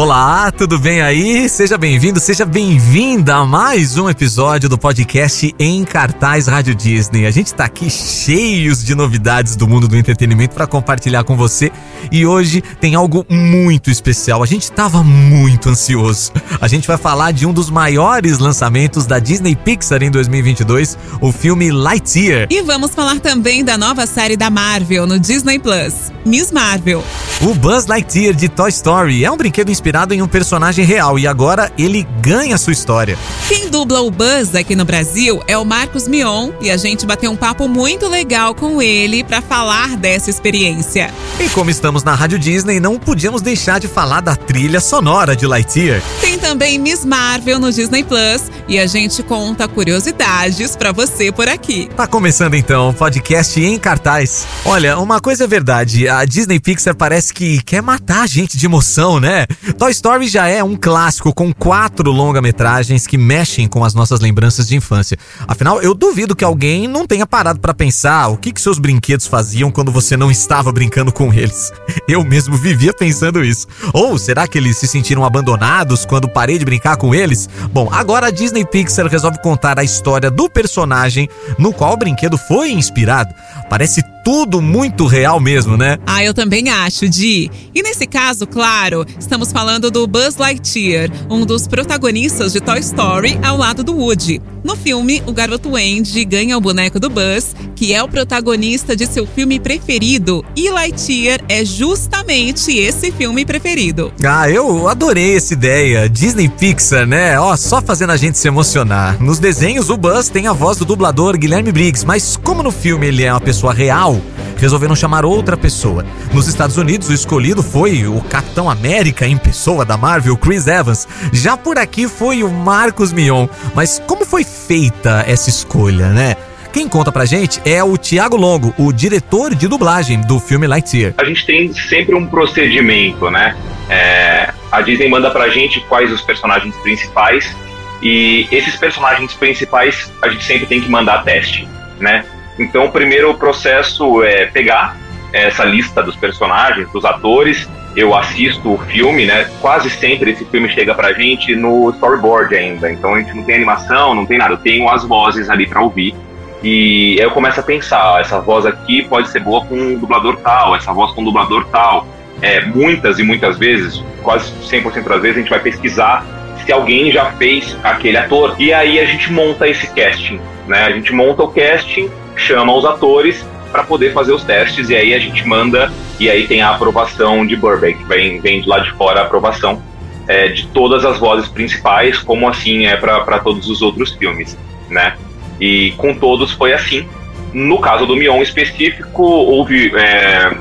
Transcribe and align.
Olá, 0.00 0.52
tudo 0.52 0.78
bem 0.78 1.00
aí? 1.00 1.48
Seja 1.48 1.76
bem-vindo, 1.76 2.20
seja 2.20 2.44
bem-vinda 2.44 3.34
a 3.34 3.44
mais 3.44 3.98
um 3.98 4.08
episódio 4.08 4.68
do 4.68 4.78
podcast 4.78 5.52
Em 5.58 5.82
Cartaz 5.82 6.46
Rádio 6.46 6.72
Disney. 6.72 7.26
A 7.26 7.32
gente 7.32 7.52
tá 7.52 7.64
aqui 7.64 7.90
cheios 7.90 8.84
de 8.84 8.94
novidades 8.94 9.56
do 9.56 9.66
mundo 9.66 9.88
do 9.88 9.96
entretenimento 9.96 10.54
para 10.54 10.68
compartilhar 10.68 11.24
com 11.24 11.36
você 11.36 11.72
e 12.12 12.24
hoje 12.24 12.62
tem 12.80 12.94
algo 12.94 13.26
muito 13.28 13.90
especial. 13.90 14.40
A 14.40 14.46
gente 14.46 14.70
tava 14.70 15.02
muito 15.02 15.68
ansioso. 15.68 16.30
A 16.60 16.68
gente 16.68 16.86
vai 16.86 16.96
falar 16.96 17.32
de 17.32 17.44
um 17.44 17.52
dos 17.52 17.68
maiores 17.68 18.38
lançamentos 18.38 19.04
da 19.04 19.18
Disney 19.18 19.56
Pixar 19.56 20.00
em 20.04 20.12
2022, 20.12 20.96
o 21.20 21.32
filme 21.32 21.72
Lightyear. 21.72 22.46
E 22.50 22.62
vamos 22.62 22.92
falar 22.92 23.18
também 23.18 23.64
da 23.64 23.76
nova 23.76 24.06
série 24.06 24.36
da 24.36 24.48
Marvel 24.48 25.08
no 25.08 25.18
Disney 25.18 25.58
Plus, 25.58 26.12
Miss 26.24 26.52
Marvel. 26.52 27.02
O 27.42 27.52
Buzz 27.52 27.86
Lightyear 27.86 28.32
de 28.32 28.48
Toy 28.48 28.68
Story 28.68 29.24
é 29.24 29.30
um 29.30 29.36
brinquedo 29.36 29.72
inspirado 29.72 29.87
inspirado 29.88 30.12
em 30.12 30.20
um 30.20 30.28
personagem 30.28 30.84
real 30.84 31.18
e 31.18 31.26
agora 31.26 31.72
ele 31.78 32.06
ganha 32.20 32.58
sua 32.58 32.74
história. 32.74 33.16
Quem 33.48 33.70
dubla 33.70 34.02
o 34.02 34.10
Buzz 34.10 34.54
aqui 34.54 34.76
no 34.76 34.84
Brasil 34.84 35.42
é 35.46 35.56
o 35.56 35.64
Marcos 35.64 36.06
Mion 36.06 36.50
e 36.60 36.70
a 36.70 36.76
gente 36.76 37.06
bateu 37.06 37.30
um 37.30 37.36
papo 37.36 37.66
muito 37.66 38.06
legal 38.06 38.54
com 38.54 38.82
ele 38.82 39.24
para 39.24 39.40
falar 39.40 39.96
dessa 39.96 40.28
experiência. 40.28 41.10
E 41.40 41.48
como 41.48 41.70
estamos 41.70 42.04
na 42.04 42.14
Rádio 42.14 42.38
Disney, 42.38 42.80
não 42.80 42.98
podíamos 42.98 43.40
deixar 43.40 43.80
de 43.80 43.88
falar 43.88 44.20
da 44.20 44.36
trilha 44.36 44.78
sonora 44.78 45.34
de 45.34 45.46
Lightyear. 45.46 46.02
Tem 46.20 46.38
também 46.38 46.78
Miss 46.78 47.06
Marvel 47.06 47.58
no 47.58 47.72
Disney 47.72 48.04
Plus 48.04 48.42
e 48.68 48.78
a 48.78 48.86
gente 48.86 49.22
conta 49.22 49.66
curiosidades 49.66 50.76
para 50.76 50.92
você 50.92 51.32
por 51.32 51.48
aqui. 51.48 51.88
Tá 51.96 52.06
começando 52.06 52.52
então 52.52 52.90
o 52.90 52.92
podcast 52.92 53.58
em 53.58 53.78
cartaz. 53.78 54.46
Olha, 54.66 54.98
uma 54.98 55.18
coisa 55.18 55.44
é 55.44 55.46
verdade, 55.46 56.06
a 56.06 56.26
Disney 56.26 56.60
Pixar 56.60 56.94
parece 56.94 57.32
que 57.32 57.62
quer 57.62 57.80
matar 57.80 58.24
a 58.24 58.26
gente 58.26 58.58
de 58.58 58.66
emoção, 58.66 59.18
né? 59.18 59.46
Toy 59.76 59.90
Story 59.90 60.28
já 60.28 60.46
é 60.48 60.62
um 60.62 60.76
clássico 60.76 61.34
com 61.34 61.52
quatro 61.52 62.10
longa-metragens 62.10 63.06
que 63.06 63.18
mexem 63.18 63.68
com 63.68 63.84
as 63.84 63.94
nossas 63.94 64.20
lembranças 64.20 64.66
de 64.66 64.76
infância. 64.76 65.18
Afinal, 65.46 65.82
eu 65.82 65.94
duvido 65.94 66.34
que 66.34 66.44
alguém 66.44 66.88
não 66.88 67.06
tenha 67.06 67.26
parado 67.26 67.60
para 67.60 67.74
pensar 67.74 68.28
o 68.28 68.36
que, 68.36 68.52
que 68.52 68.60
seus 68.60 68.78
brinquedos 68.78 69.26
faziam 69.26 69.70
quando 69.70 69.92
você 69.92 70.16
não 70.16 70.30
estava 70.30 70.72
brincando 70.72 71.12
com 71.12 71.32
eles. 71.32 71.72
Eu 72.08 72.24
mesmo 72.24 72.56
vivia 72.56 72.92
pensando 72.92 73.44
isso. 73.44 73.66
Ou 73.92 74.16
será 74.16 74.48
que 74.48 74.56
eles 74.56 74.78
se 74.78 74.86
sentiram 74.86 75.24
abandonados 75.24 76.06
quando 76.06 76.28
parei 76.28 76.58
de 76.58 76.64
brincar 76.64 76.96
com 76.96 77.14
eles? 77.14 77.48
Bom, 77.70 77.88
agora 77.92 78.28
a 78.28 78.30
Disney 78.30 78.64
Pixar 78.64 79.06
resolve 79.06 79.42
contar 79.42 79.78
a 79.78 79.84
história 79.84 80.30
do 80.30 80.48
personagem 80.48 81.28
no 81.58 81.72
qual 81.72 81.92
o 81.92 81.96
brinquedo 81.98 82.38
foi 82.38 82.70
inspirado. 82.70 83.34
Parece 83.68 84.02
tudo 84.28 84.60
muito 84.60 85.06
real 85.06 85.40
mesmo, 85.40 85.74
né? 85.74 85.96
Ah, 86.06 86.22
eu 86.22 86.34
também 86.34 86.68
acho, 86.68 87.08
Di. 87.08 87.50
E 87.74 87.82
nesse 87.82 88.06
caso, 88.06 88.46
claro, 88.46 89.06
estamos 89.18 89.50
falando 89.50 89.90
do 89.90 90.06
Buzz 90.06 90.36
Lightyear, 90.36 91.10
um 91.30 91.46
dos 91.46 91.66
protagonistas 91.66 92.52
de 92.52 92.60
Toy 92.60 92.78
Story 92.80 93.40
ao 93.42 93.56
lado 93.56 93.82
do 93.82 93.96
Woody. 93.96 94.42
No 94.62 94.76
filme, 94.76 95.22
o 95.26 95.32
garoto 95.32 95.76
Andy 95.76 96.26
ganha 96.26 96.58
o 96.58 96.60
boneco 96.60 97.00
do 97.00 97.08
Buzz, 97.08 97.54
que 97.74 97.94
é 97.94 98.02
o 98.02 98.08
protagonista 98.08 98.94
de 98.94 99.06
seu 99.06 99.26
filme 99.26 99.58
preferido, 99.58 100.44
e 100.54 100.68
Lightyear 100.68 101.40
é 101.48 101.64
justamente 101.64 102.76
esse 102.76 103.10
filme 103.12 103.46
preferido. 103.46 104.12
Ah, 104.22 104.50
eu 104.50 104.88
adorei 104.88 105.36
essa 105.36 105.54
ideia. 105.54 106.06
Disney 106.06 106.48
Pixar, 106.48 107.06
né? 107.06 107.38
Ó, 107.38 107.56
só 107.56 107.80
fazendo 107.80 108.10
a 108.10 108.16
gente 108.16 108.36
se 108.36 108.48
emocionar. 108.48 109.22
Nos 109.22 109.38
desenhos, 109.38 109.88
o 109.88 109.96
Buzz 109.96 110.28
tem 110.28 110.48
a 110.48 110.52
voz 110.52 110.76
do 110.76 110.84
dublador 110.84 111.38
Guilherme 111.38 111.72
Briggs, 111.72 112.04
mas 112.04 112.36
como 112.36 112.62
no 112.62 112.70
filme 112.70 113.06
ele 113.06 113.22
é 113.22 113.32
uma 113.32 113.40
pessoa 113.40 113.72
real, 113.72 114.17
resolveram 114.58 114.94
chamar 114.94 115.24
outra 115.24 115.56
pessoa. 115.56 116.04
Nos 116.32 116.48
Estados 116.48 116.76
Unidos, 116.76 117.08
o 117.08 117.14
escolhido 117.14 117.62
foi 117.62 118.06
o 118.06 118.20
Capitão 118.22 118.68
América 118.68 119.26
em 119.26 119.36
pessoa 119.36 119.84
da 119.84 119.96
Marvel, 119.96 120.36
Chris 120.36 120.66
Evans. 120.66 121.08
Já 121.32 121.56
por 121.56 121.78
aqui 121.78 122.08
foi 122.08 122.42
o 122.42 122.50
Marcos 122.50 123.12
Mion. 123.12 123.46
Mas 123.74 124.02
como 124.06 124.24
foi 124.24 124.44
feita 124.44 125.24
essa 125.26 125.48
escolha, 125.48 126.10
né? 126.10 126.36
Quem 126.72 126.88
conta 126.88 127.10
pra 127.10 127.24
gente 127.24 127.60
é 127.64 127.82
o 127.82 127.96
Tiago 127.96 128.36
Longo, 128.36 128.74
o 128.78 128.92
diretor 128.92 129.54
de 129.54 129.66
dublagem 129.66 130.20
do 130.20 130.38
filme 130.38 130.66
Lightyear. 130.66 131.14
A 131.16 131.24
gente 131.24 131.46
tem 131.46 131.72
sempre 131.72 132.14
um 132.14 132.26
procedimento, 132.26 133.30
né? 133.30 133.56
É, 133.88 134.52
a 134.70 134.82
Disney 134.82 135.08
manda 135.08 135.30
pra 135.30 135.48
gente 135.48 135.80
quais 135.88 136.12
os 136.12 136.20
personagens 136.20 136.76
principais 136.76 137.56
e 138.02 138.46
esses 138.52 138.76
personagens 138.76 139.32
principais 139.32 140.12
a 140.22 140.28
gente 140.28 140.44
sempre 140.44 140.66
tem 140.66 140.80
que 140.80 140.90
mandar 140.90 141.24
teste, 141.24 141.66
né? 141.98 142.24
Então, 142.58 142.86
o 142.86 142.92
primeiro 142.92 143.32
processo 143.34 144.22
é 144.22 144.46
pegar 144.46 144.96
essa 145.32 145.64
lista 145.64 146.02
dos 146.02 146.16
personagens, 146.16 146.90
dos 146.90 147.04
atores. 147.04 147.68
Eu 147.96 148.14
assisto 148.14 148.74
o 148.74 148.78
filme, 148.78 149.26
né? 149.26 149.50
Quase 149.60 149.90
sempre 149.90 150.30
esse 150.30 150.44
filme 150.44 150.68
chega 150.68 150.94
pra 150.94 151.12
gente 151.12 151.54
no 151.54 151.90
storyboard 151.90 152.54
ainda. 152.54 152.90
Então 152.90 153.14
a 153.14 153.20
gente 153.20 153.34
não 153.34 153.42
tem 153.42 153.56
animação, 153.56 154.14
não 154.14 154.26
tem 154.26 154.38
nada. 154.38 154.54
Eu 154.54 154.58
tenho 154.58 154.88
as 154.88 155.04
vozes 155.04 155.50
ali 155.50 155.66
para 155.66 155.82
ouvir. 155.82 156.14
E 156.62 157.16
aí 157.18 157.24
eu 157.24 157.30
começo 157.30 157.60
a 157.60 157.62
pensar, 157.62 158.20
essa 158.20 158.40
voz 158.40 158.66
aqui 158.66 159.04
pode 159.04 159.28
ser 159.28 159.40
boa 159.40 159.64
com 159.64 159.76
um 159.76 159.98
dublador 159.98 160.38
tal, 160.38 160.74
essa 160.74 160.92
voz 160.92 161.12
com 161.12 161.20
um 161.22 161.24
dublador 161.24 161.66
tal. 161.70 162.06
É, 162.40 162.64
muitas 162.64 163.18
e 163.18 163.22
muitas 163.22 163.58
vezes, 163.58 164.02
quase 164.22 164.52
100% 164.52 165.08
das 165.08 165.22
vezes, 165.22 165.38
a 165.38 165.40
gente 165.40 165.50
vai 165.50 165.60
pesquisar 165.60 166.24
se 166.64 166.72
alguém 166.72 167.10
já 167.10 167.32
fez 167.32 167.76
aquele 167.82 168.16
ator. 168.16 168.54
E 168.58 168.72
aí 168.72 169.00
a 169.00 169.04
gente 169.04 169.32
monta 169.32 169.66
esse 169.68 169.88
casting, 169.88 170.40
né? 170.66 170.84
A 170.84 170.90
gente 170.90 171.12
monta 171.12 171.42
o 171.42 171.48
casting 171.48 172.08
chama 172.38 172.74
os 172.74 172.84
atores 172.84 173.44
para 173.70 173.84
poder 173.84 174.12
fazer 174.12 174.32
os 174.32 174.42
testes 174.44 174.88
e 174.88 174.96
aí 174.96 175.12
a 175.12 175.18
gente 175.18 175.46
manda 175.46 175.92
e 176.18 176.30
aí 176.30 176.46
tem 176.46 176.62
a 176.62 176.70
aprovação 176.70 177.46
de 177.46 177.54
Burbank, 177.56 178.02
vem, 178.04 178.40
vem 178.40 178.62
de 178.62 178.68
lá 178.68 178.78
de 178.78 178.90
fora 178.92 179.20
a 179.20 179.24
aprovação 179.24 179.82
é, 180.26 180.48
de 180.48 180.66
todas 180.68 181.04
as 181.04 181.18
vozes 181.18 181.48
principais, 181.48 182.18
como 182.18 182.48
assim 182.48 182.86
é 182.86 182.96
para 182.96 183.38
todos 183.38 183.68
os 183.68 183.80
outros 183.80 184.12
filmes, 184.12 184.56
né? 184.90 185.16
E 185.58 185.92
com 185.96 186.14
todos 186.14 186.52
foi 186.52 186.72
assim. 186.72 187.08
No 187.52 187.78
caso 187.78 188.04
do 188.04 188.14
Mion 188.14 188.42
específico, 188.42 189.22
houve 189.22 189.90
é, 189.96 190.54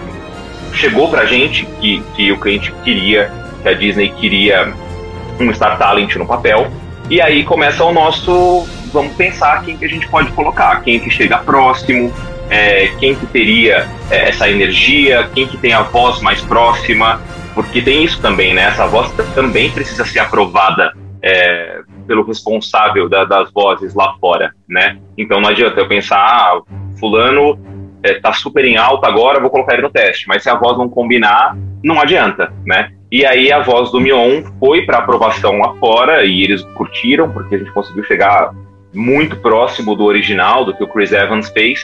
chegou 0.73 1.09
pra 1.09 1.25
gente 1.25 1.67
que, 1.81 2.01
que 2.15 2.31
o 2.31 2.39
cliente 2.39 2.73
queria, 2.83 3.31
que 3.61 3.67
a 3.67 3.73
Disney 3.73 4.09
queria 4.09 4.73
um 5.39 5.53
Star 5.53 5.77
Talent 5.77 6.15
no 6.15 6.25
papel, 6.25 6.71
e 7.09 7.21
aí 7.21 7.43
começa 7.43 7.83
o 7.83 7.91
nosso 7.91 8.65
vamos 8.91 9.15
pensar 9.15 9.63
quem 9.63 9.77
que 9.77 9.85
a 9.85 9.89
gente 9.89 10.07
pode 10.07 10.31
colocar, 10.31 10.81
quem 10.81 10.99
que 10.99 11.09
chega 11.09 11.37
próximo, 11.37 12.13
é, 12.49 12.87
quem 12.99 13.15
que 13.15 13.25
teria 13.25 13.87
é, 14.09 14.29
essa 14.29 14.49
energia, 14.49 15.29
quem 15.33 15.47
que 15.47 15.57
tem 15.57 15.73
a 15.73 15.81
voz 15.81 16.21
mais 16.21 16.41
próxima, 16.41 17.21
porque 17.53 17.81
tem 17.81 18.03
isso 18.03 18.21
também, 18.21 18.53
né? 18.53 18.63
Essa 18.63 18.87
voz 18.87 19.11
também 19.33 19.69
precisa 19.71 20.05
ser 20.05 20.19
aprovada 20.19 20.93
é, 21.21 21.81
pelo 22.05 22.23
responsável 22.23 23.09
da, 23.09 23.25
das 23.25 23.51
vozes 23.51 23.93
lá 23.93 24.15
fora, 24.19 24.53
né? 24.67 24.97
Então 25.17 25.41
não 25.41 25.49
adianta 25.49 25.79
eu 25.79 25.87
pensar, 25.87 26.17
ah, 26.17 26.61
fulano 26.99 27.59
é, 28.03 28.13
tá 28.15 28.31
super 28.33 28.63
em 28.63 28.77
alta 28.77 29.07
agora, 29.07 29.39
vou 29.39 29.49
colocar 29.49 29.73
ele 29.73 29.81
no 29.81 29.89
teste, 29.89 30.27
mas 30.27 30.43
se 30.43 30.49
a 30.49 30.55
voz 30.55 30.77
não 30.77 30.87
combinar, 30.87 31.57
não 31.83 31.99
adianta, 31.99 32.53
né? 32.65 32.91
E 33.11 33.25
aí 33.25 33.51
a 33.51 33.61
voz 33.61 33.91
do 33.91 34.01
Mion 34.01 34.43
foi 34.59 34.85
para 34.85 34.99
aprovação 34.99 35.57
lá 35.59 35.73
fora 35.75 36.25
e 36.25 36.43
eles 36.43 36.61
curtiram, 36.75 37.31
porque 37.31 37.55
a 37.55 37.57
gente 37.57 37.71
conseguiu 37.71 38.03
chegar 38.03 38.53
muito 38.93 39.35
próximo 39.37 39.95
do 39.95 40.03
original, 40.03 40.65
do 40.65 40.73
que 40.73 40.83
o 40.83 40.87
Chris 40.87 41.11
Evans 41.11 41.49
fez. 41.49 41.79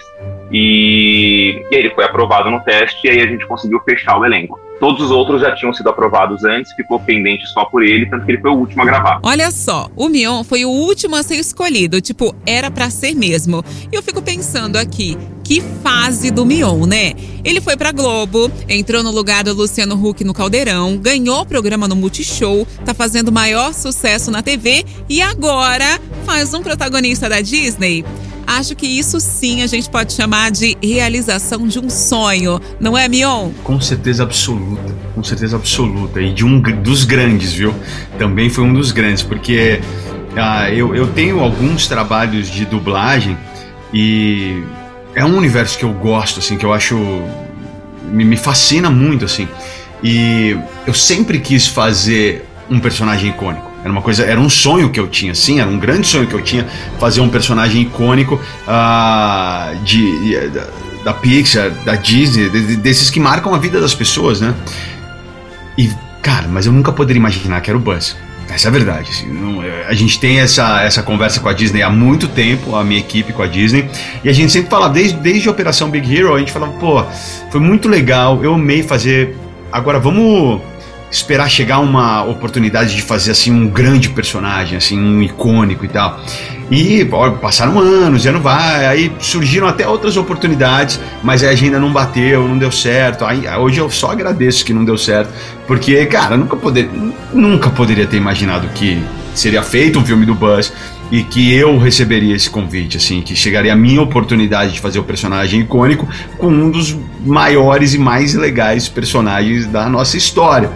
E, 0.51 1.65
e 1.71 1.75
aí 1.75 1.81
ele 1.81 1.89
foi 1.91 2.05
aprovado 2.05 2.49
no 2.49 2.59
teste 2.61 3.07
e 3.07 3.09
aí 3.09 3.21
a 3.21 3.27
gente 3.27 3.45
conseguiu 3.45 3.79
fechar 3.81 4.17
o 4.17 4.25
elenco. 4.25 4.59
Todos 4.79 5.01
os 5.01 5.11
outros 5.11 5.41
já 5.41 5.55
tinham 5.55 5.73
sido 5.73 5.87
aprovados 5.89 6.43
antes, 6.43 6.73
ficou 6.73 6.99
pendente 6.99 7.47
só 7.47 7.63
por 7.63 7.83
ele, 7.83 8.05
tanto 8.05 8.25
que 8.25 8.31
ele 8.33 8.41
foi 8.41 8.51
o 8.51 8.55
último 8.55 8.81
a 8.81 8.85
gravar. 8.85 9.19
Olha 9.23 9.49
só, 9.49 9.89
o 9.95 10.09
Mion 10.09 10.43
foi 10.43 10.65
o 10.65 10.69
último 10.69 11.15
a 11.15 11.23
ser 11.23 11.35
escolhido, 11.35 12.01
tipo, 12.01 12.35
era 12.45 12.69
para 12.69 12.89
ser 12.89 13.15
mesmo. 13.15 13.63
E 13.91 13.95
eu 13.95 14.03
fico 14.03 14.21
pensando 14.21 14.75
aqui, 14.75 15.17
que 15.43 15.61
fase 15.81 16.31
do 16.31 16.45
Mion, 16.45 16.85
né? 16.85 17.13
Ele 17.45 17.61
foi 17.61 17.77
pra 17.77 17.93
Globo, 17.93 18.51
entrou 18.67 19.01
no 19.03 19.11
lugar 19.11 19.43
do 19.43 19.53
Luciano 19.53 19.95
Huck 19.95 20.23
no 20.23 20.33
Caldeirão, 20.33 20.97
ganhou 20.97 21.41
o 21.41 21.45
programa 21.45 21.87
no 21.87 21.95
Multishow, 21.95 22.67
tá 22.85 22.93
fazendo 22.93 23.31
maior 23.31 23.73
sucesso 23.73 24.31
na 24.31 24.41
TV 24.41 24.83
e 25.07 25.21
agora 25.21 25.97
faz 26.23 26.53
um 26.53 26.61
protagonista 26.61 27.29
da 27.29 27.41
Disney. 27.41 28.03
Acho 28.45 28.75
que 28.75 28.85
isso 28.85 29.19
sim 29.19 29.61
a 29.61 29.67
gente 29.67 29.89
pode 29.89 30.13
chamar 30.13 30.51
de 30.51 30.77
realização 30.83 31.67
de 31.67 31.79
um 31.79 31.89
sonho, 31.89 32.59
não 32.79 32.97
é, 32.97 33.07
Mion? 33.07 33.51
Com 33.63 33.79
certeza 33.79 34.23
absoluta, 34.23 34.93
com 35.15 35.23
certeza 35.23 35.55
absoluta. 35.55 36.21
E 36.21 36.33
de 36.33 36.45
um 36.45 36.59
dos 36.59 37.05
grandes, 37.05 37.53
viu? 37.53 37.73
Também 38.17 38.49
foi 38.49 38.63
um 38.63 38.73
dos 38.73 38.91
grandes, 38.91 39.23
porque 39.23 39.79
ah, 40.35 40.69
eu, 40.69 40.93
eu 40.95 41.07
tenho 41.07 41.39
alguns 41.39 41.87
trabalhos 41.87 42.49
de 42.49 42.65
dublagem 42.65 43.37
e 43.93 44.63
é 45.15 45.23
um 45.23 45.37
universo 45.37 45.77
que 45.77 45.85
eu 45.85 45.93
gosto, 45.93 46.39
assim, 46.39 46.57
que 46.57 46.65
eu 46.65 46.73
acho. 46.73 46.97
me, 48.11 48.25
me 48.25 48.35
fascina 48.37 48.89
muito, 48.89 49.25
assim. 49.25 49.47
E 50.03 50.57
eu 50.85 50.93
sempre 50.93 51.39
quis 51.39 51.67
fazer 51.67 52.45
um 52.69 52.79
personagem 52.79 53.29
icônico. 53.29 53.72
Era 53.83 53.91
uma 53.91 54.01
coisa, 54.01 54.23
era 54.23 54.39
um 54.39 54.49
sonho 54.49 54.89
que 54.89 54.99
eu 54.99 55.07
tinha, 55.07 55.35
sim, 55.35 55.59
era 55.59 55.69
um 55.69 55.77
grande 55.77 56.07
sonho 56.07 56.25
que 56.25 56.33
eu 56.33 56.41
tinha 56.41 56.65
fazer 56.99 57.19
um 57.19 57.29
personagem 57.29 57.81
icônico 57.81 58.35
uh, 58.35 59.83
de, 59.83 60.21
de, 60.21 61.03
da 61.03 61.13
Pixar, 61.13 61.69
da 61.83 61.95
Disney, 61.95 62.49
de, 62.49 62.77
desses 62.77 63.09
que 63.09 63.19
marcam 63.19 63.53
a 63.53 63.57
vida 63.57 63.81
das 63.81 63.93
pessoas, 63.93 64.39
né? 64.39 64.55
E 65.77 65.91
Cara, 66.23 66.47
mas 66.47 66.65
eu 66.65 66.71
nunca 66.71 66.89
poderia 66.93 67.19
imaginar 67.19 67.59
que 67.59 67.69
era 67.69 67.77
o 67.77 67.81
Buzz. 67.81 68.15
Essa 68.49 68.67
é 68.67 68.69
a 68.69 68.71
verdade. 68.71 69.09
Assim, 69.11 69.27
não, 69.27 69.61
é, 69.61 69.85
a 69.87 69.93
gente 69.93 70.17
tem 70.17 70.39
essa, 70.39 70.81
essa 70.81 71.03
conversa 71.03 71.41
com 71.41 71.49
a 71.49 71.53
Disney 71.53 71.81
há 71.81 71.89
muito 71.89 72.29
tempo, 72.29 72.77
a 72.77 72.83
minha 72.83 72.99
equipe 73.01 73.33
com 73.33 73.43
a 73.43 73.47
Disney, 73.47 73.89
e 74.23 74.29
a 74.29 74.33
gente 74.33 74.51
sempre 74.51 74.69
fala, 74.69 74.87
desde, 74.87 75.17
desde 75.19 75.49
a 75.49 75.51
Operação 75.51 75.89
Big 75.89 76.15
Hero, 76.15 76.33
a 76.33 76.39
gente 76.39 76.51
falava, 76.51 76.71
pô, 76.73 77.03
foi 77.51 77.59
muito 77.59 77.89
legal, 77.89 78.41
eu 78.41 78.53
amei 78.53 78.81
fazer. 78.81 79.35
Agora 79.69 79.99
vamos 79.99 80.61
esperar 81.13 81.47
chegar 81.47 81.77
uma 81.77 82.23
oportunidade 82.23 82.95
de 82.95 83.01
fazer 83.03 83.31
assim 83.31 83.51
um 83.51 83.67
grande 83.67 84.09
personagem, 84.09 84.75
assim, 84.75 84.99
um 84.99 85.21
icônico 85.21 85.85
e 85.85 85.87
tal. 85.87 86.19
E 86.71 87.07
ó, 87.11 87.29
passaram 87.31 87.77
anos, 87.77 88.23
já 88.23 88.31
não 88.31 88.41
vai, 88.41 88.87
aí 88.87 89.11
surgiram 89.19 89.67
até 89.67 89.87
outras 89.87 90.17
oportunidades, 90.17 90.99
mas 91.21 91.43
a 91.43 91.49
agenda 91.49 91.79
não 91.79 91.93
bateu, 91.93 92.47
não 92.47 92.57
deu 92.57 92.71
certo. 92.71 93.25
Aí, 93.25 93.47
hoje 93.47 93.79
eu 93.79 93.91
só 93.91 94.11
agradeço 94.11 94.65
que 94.65 94.73
não 94.73 94.83
deu 94.83 94.97
certo, 94.97 95.31
porque, 95.67 96.03
cara, 96.07 96.35
nunca, 96.35 96.55
poder, 96.55 96.89
nunca 97.31 97.69
poderia 97.69 98.07
ter 98.07 98.17
imaginado 98.17 98.67
que 98.69 98.99
seria 99.35 99.61
feito 99.61 99.99
um 99.99 100.05
filme 100.05 100.25
do 100.25 100.33
Buzz 100.33 100.73
e 101.11 101.23
que 101.23 101.53
eu 101.53 101.77
receberia 101.77 102.35
esse 102.35 102.49
convite, 102.49 102.97
assim, 102.97 103.21
que 103.21 103.35
chegaria 103.35 103.73
a 103.73 103.75
minha 103.75 104.01
oportunidade 104.01 104.73
de 104.73 104.79
fazer 104.79 104.99
o 104.99 105.03
personagem 105.03 105.61
icônico 105.61 106.07
com 106.37 106.47
um 106.47 106.69
dos 106.69 106.97
maiores 107.25 107.93
e 107.93 107.97
mais 107.97 108.33
legais 108.33 108.89
personagens 108.89 109.67
da 109.67 109.87
nossa 109.89 110.17
história. 110.17 110.71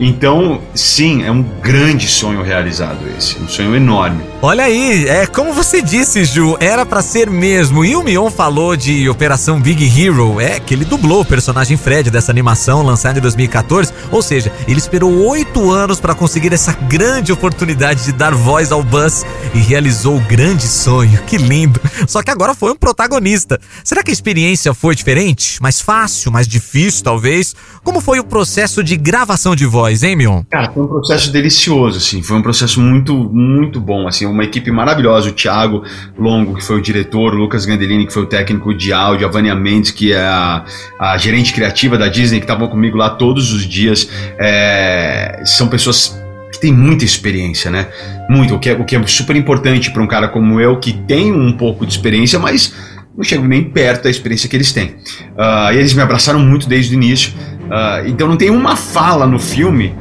Então, 0.00 0.62
sim, 0.74 1.22
é 1.22 1.30
um 1.30 1.42
grande 1.42 2.08
sonho 2.08 2.42
realizado 2.42 3.06
esse, 3.18 3.38
um 3.38 3.46
sonho 3.46 3.76
enorme. 3.76 4.24
Olha 4.42 4.64
aí, 4.64 5.06
é 5.06 5.26
como 5.26 5.52
você 5.52 5.82
disse, 5.82 6.24
Ju, 6.24 6.56
era 6.58 6.86
para 6.86 7.02
ser 7.02 7.28
mesmo. 7.28 7.84
E 7.84 7.94
o 7.94 8.02
Mion 8.02 8.30
falou 8.30 8.74
de 8.74 9.06
Operação 9.06 9.60
Big 9.60 9.84
Hero, 9.84 10.40
é 10.40 10.58
que 10.58 10.72
ele 10.72 10.86
dublou 10.86 11.20
o 11.20 11.24
personagem 11.26 11.76
Fred 11.76 12.10
dessa 12.10 12.32
animação 12.32 12.82
lançada 12.82 13.18
em 13.18 13.22
2014. 13.22 13.92
Ou 14.10 14.22
seja, 14.22 14.50
ele 14.66 14.78
esperou 14.78 15.12
oito 15.28 15.70
anos 15.70 16.00
para 16.00 16.14
conseguir 16.14 16.54
essa 16.54 16.72
grande 16.72 17.32
oportunidade 17.32 18.02
de 18.06 18.12
dar 18.12 18.34
voz 18.34 18.72
ao 18.72 18.82
Buzz 18.82 19.26
e 19.54 19.58
realizou 19.58 20.16
o 20.16 20.20
grande 20.20 20.66
sonho. 20.66 21.22
Que 21.26 21.36
lindo! 21.36 21.78
Só 22.08 22.22
que 22.22 22.30
agora 22.30 22.54
foi 22.54 22.72
um 22.72 22.76
protagonista. 22.76 23.60
Será 23.84 24.02
que 24.02 24.10
a 24.10 24.14
experiência 24.14 24.72
foi 24.72 24.94
diferente? 24.94 25.60
Mais 25.60 25.82
fácil, 25.82 26.32
mais 26.32 26.48
difícil, 26.48 27.04
talvez? 27.04 27.54
Como 27.84 28.00
foi 28.00 28.18
o 28.18 28.24
processo 28.24 28.82
de 28.82 28.96
gravação 28.96 29.54
de 29.54 29.66
voz, 29.66 29.89
hein, 30.02 30.16
Mion? 30.16 30.42
Cara, 30.48 30.70
foi 30.70 30.82
um 30.82 30.86
processo 30.86 31.30
delicioso, 31.30 31.98
assim. 31.98 32.22
Foi 32.22 32.36
um 32.36 32.42
processo 32.42 32.80
muito, 32.80 33.14
muito 33.32 33.80
bom, 33.80 34.08
assim 34.08 34.26
uma 34.30 34.44
equipe 34.44 34.70
maravilhosa, 34.70 35.28
o 35.28 35.32
Thiago 35.32 35.82
Longo, 36.18 36.54
que 36.54 36.64
foi 36.64 36.78
o 36.78 36.80
diretor, 36.80 37.34
o 37.34 37.36
Lucas 37.36 37.66
Gandelini, 37.66 38.06
que 38.06 38.12
foi 38.12 38.22
o 38.22 38.26
técnico 38.26 38.72
de 38.74 38.92
áudio, 38.92 39.26
a 39.26 39.30
Vânia 39.30 39.54
Mendes, 39.54 39.90
que 39.90 40.12
é 40.12 40.20
a, 40.20 40.64
a 40.98 41.16
gerente 41.18 41.52
criativa 41.52 41.98
da 41.98 42.08
Disney, 42.08 42.38
que 42.38 42.44
estavam 42.44 42.68
comigo 42.68 42.96
lá 42.96 43.10
todos 43.10 43.52
os 43.52 43.66
dias. 43.66 44.08
É, 44.38 45.42
são 45.44 45.68
pessoas 45.68 46.18
que 46.52 46.60
têm 46.60 46.72
muita 46.72 47.04
experiência, 47.04 47.70
né? 47.70 47.88
Muito, 48.28 48.54
o 48.54 48.58
que 48.58 48.70
é, 48.70 48.72
o 48.72 48.84
que 48.84 48.96
é 48.96 49.06
super 49.06 49.36
importante 49.36 49.90
para 49.90 50.02
um 50.02 50.06
cara 50.06 50.28
como 50.28 50.60
eu, 50.60 50.78
que 50.78 50.92
tem 50.92 51.32
um 51.32 51.52
pouco 51.52 51.84
de 51.84 51.92
experiência, 51.92 52.38
mas 52.38 52.72
não 53.16 53.24
chego 53.24 53.46
nem 53.46 53.64
perto 53.64 54.04
da 54.04 54.10
experiência 54.10 54.48
que 54.48 54.56
eles 54.56 54.72
têm. 54.72 54.94
Uh, 55.36 55.72
e 55.72 55.76
eles 55.76 55.92
me 55.92 56.02
abraçaram 56.02 56.40
muito 56.40 56.68
desde 56.68 56.94
o 56.94 56.96
início. 56.96 57.32
Uh, 57.70 58.08
então 58.08 58.26
não 58.26 58.36
tem 58.36 58.50
uma 58.50 58.74
fala 58.74 59.26
no 59.26 59.38
filme 59.38 59.94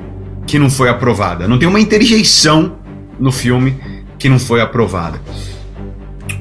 que 0.48 0.57
não 0.57 0.69
foi 0.69 0.89
aprovada. 0.89 1.48
Não 1.48 1.60
tem 1.60 1.68
uma 1.68 1.80
interjeição 1.80 2.77
no 3.19 3.31
filme 3.31 3.77
que 4.18 4.27
não 4.27 4.39
foi 4.39 4.60
aprovada. 4.60 5.21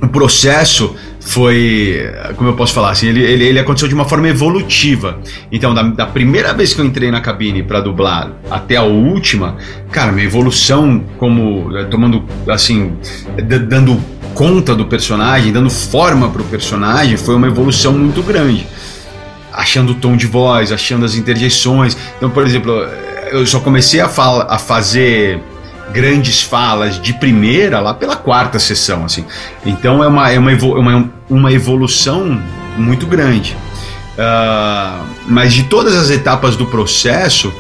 O 0.01 0.09
processo 0.09 0.97
foi, 1.21 2.11
como 2.37 2.49
eu 2.49 2.55
posso 2.55 2.73
falar 2.73 2.91
assim, 2.91 3.09
ele, 3.09 3.23
ele, 3.23 3.45
ele 3.45 3.59
aconteceu 3.59 3.87
de 3.87 3.95
uma 3.95 4.07
forma 4.07 4.29
evolutiva. 4.29 5.19
Então, 5.53 5.75
da, 5.75 5.83
da 5.83 6.07
primeira 6.07 6.55
vez 6.55 6.73
que 6.73 6.81
eu 6.81 6.85
entrei 6.85 7.11
na 7.11 7.21
cabine 7.21 7.63
para 7.63 7.81
dublar 7.81 8.33
até 8.51 8.77
a 8.77 8.83
última, 8.83 9.57
cara, 9.91 10.11
minha 10.11 10.25
evolução 10.25 11.05
como 11.19 11.77
eh, 11.77 11.85
tomando 11.85 12.25
assim, 12.49 12.97
dando 13.69 14.01
conta 14.35 14.75
do 14.75 14.87
personagem, 14.87 15.53
dando 15.53 15.69
forma 15.69 16.31
para 16.31 16.41
o 16.41 16.45
personagem, 16.45 17.17
foi 17.17 17.35
uma 17.35 17.47
evolução 17.47 17.93
muito 17.93 18.23
grande. 18.23 18.67
Achando 19.59 19.91
o 19.91 19.95
tom 19.97 20.17
de 20.17 20.27
voz, 20.27 20.71
achando 20.71 21.05
as 21.05 21.17
interjeições. 21.17 21.97
Então, 22.17 22.31
por 22.31 22.47
exemplo, 22.47 22.73
eu 23.33 23.45
só 23.45 23.59
comecei 23.61 24.01
a, 24.01 24.09
fala, 24.09 24.47
a 24.49 24.59
fazer 24.59 25.41
grandes 25.93 26.43
falas 26.43 27.01
de 27.01 27.13
primeira 27.13 27.81
lá 27.81 27.93
pela 27.93 28.17
quarta 28.17 28.59
sessão, 28.59 29.05
assim. 29.05 29.25
Então 29.65 30.03
é 30.03 30.07
uma, 30.07 30.31
é 30.31 30.39
uma, 30.39 30.53
uma, 30.53 31.11
uma 31.29 31.53
evolução 31.53 32.41
muito 32.77 33.07
grande. 33.07 33.57
Uh, 34.15 35.07
mas 35.27 35.53
de 35.53 35.65
todas 35.65 35.95
as 35.97 36.11
etapas 36.11 36.57
do 36.57 36.67
processo, 36.67 37.53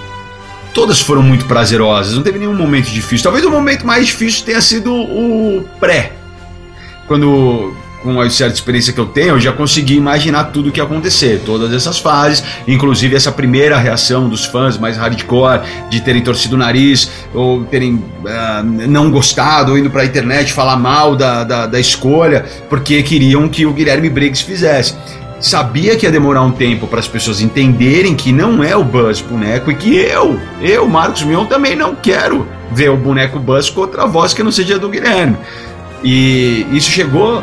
todas 0.74 1.00
foram 1.00 1.22
muito 1.22 1.46
prazerosas, 1.46 2.14
não 2.14 2.22
teve 2.22 2.38
nenhum 2.38 2.54
momento 2.54 2.90
difícil. 2.90 3.24
Talvez 3.24 3.44
o 3.44 3.50
momento 3.50 3.86
mais 3.86 4.06
difícil 4.06 4.44
tenha 4.44 4.60
sido 4.60 4.92
o 4.92 5.64
pré. 5.80 6.12
Quando 7.06 7.74
com 8.08 8.20
a 8.22 8.31
certa 8.31 8.55
experiência 8.55 8.93
que 8.93 8.99
eu 8.99 9.05
tenho, 9.05 9.28
eu 9.31 9.40
já 9.40 9.52
consegui 9.52 9.96
imaginar 9.96 10.44
tudo 10.44 10.70
o 10.70 10.72
que 10.72 10.81
ia 10.81 10.84
acontecer, 10.84 11.43
todas 11.44 11.72
essas 11.75 11.99
fases, 11.99 12.43
inclusive 12.66 13.14
essa 13.14 13.31
primeira 13.31 13.76
reação 13.76 14.31
dos 14.31 14.46
fãs 14.46 14.78
mais 14.78 14.96
hardcore, 14.96 15.60
de 15.90 16.00
terem 16.00 16.22
torcido 16.22 16.56
o 16.56 16.58
nariz, 16.58 17.10
ou 17.34 17.64
terem 17.64 17.94
uh, 17.94 18.62
não 18.88 19.10
gostado, 19.10 19.72
ou 19.72 19.78
indo 19.78 19.90
pra 19.90 20.06
internet 20.06 20.55
falar 20.55 20.78
mal 20.78 21.14
da, 21.14 21.44
da, 21.44 21.66
da 21.66 21.78
escolha, 21.78 22.46
porque 22.70 23.02
queriam 23.02 23.46
que 23.46 23.66
o 23.66 23.72
Guilherme 23.72 24.08
Briggs 24.08 24.43
fizesse 24.43 24.94
sabia 25.38 25.96
que 25.96 26.04
ia 26.04 26.11
demorar 26.11 26.43
um 26.43 26.50
tempo 26.50 26.88
para 26.88 26.99
as 26.99 27.06
pessoas 27.06 27.40
entenderem 27.40 28.16
que 28.16 28.32
não 28.32 28.64
é 28.64 28.75
o 28.75 28.82
Buzz 28.82 29.20
boneco 29.20 29.70
e 29.70 29.75
que 29.75 29.94
eu, 29.94 30.40
eu, 30.61 30.88
Marcos 30.88 31.22
Mion, 31.22 31.44
também 31.44 31.76
não 31.76 31.94
quero 31.94 32.44
ver 32.72 32.90
o 32.90 32.96
boneco 32.96 33.38
Buzz 33.38 33.70
com 33.70 33.82
outra 33.82 34.04
voz 34.04 34.34
que 34.34 34.43
não 34.43 34.50
seja 34.50 34.78
do 34.78 34.88
Guilherme. 34.88 35.37
E 36.02 36.66
isso 36.72 36.90
chegou 36.90 37.43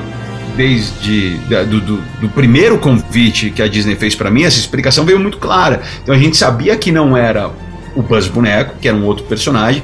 desde 0.55 1.37
do, 1.69 1.81
do, 1.81 1.97
do, 2.21 2.29
primeiro 2.29 2.77
convite 2.77 3.49
que 3.49 3.61
a 3.61 3.67
Disney 3.67 3.95
fez 3.95 4.15
para 4.15 4.31
mim, 4.31 4.43
essa 4.43 4.57
explicação 4.57 5.05
veio 5.05 5.19
muito 5.19 5.37
clara. 5.37 5.81
Então 6.01 6.13
a 6.13 6.17
gente 6.17 6.37
sabia 6.37 6.75
que 6.75 6.91
não 6.91 7.15
era 7.15 7.51
o 7.95 8.01
Buzz 8.01 8.27
Boneco, 8.27 8.75
que 8.79 8.87
era 8.87 8.97
um 8.97 9.05
outro 9.05 9.25
personagem, 9.25 9.81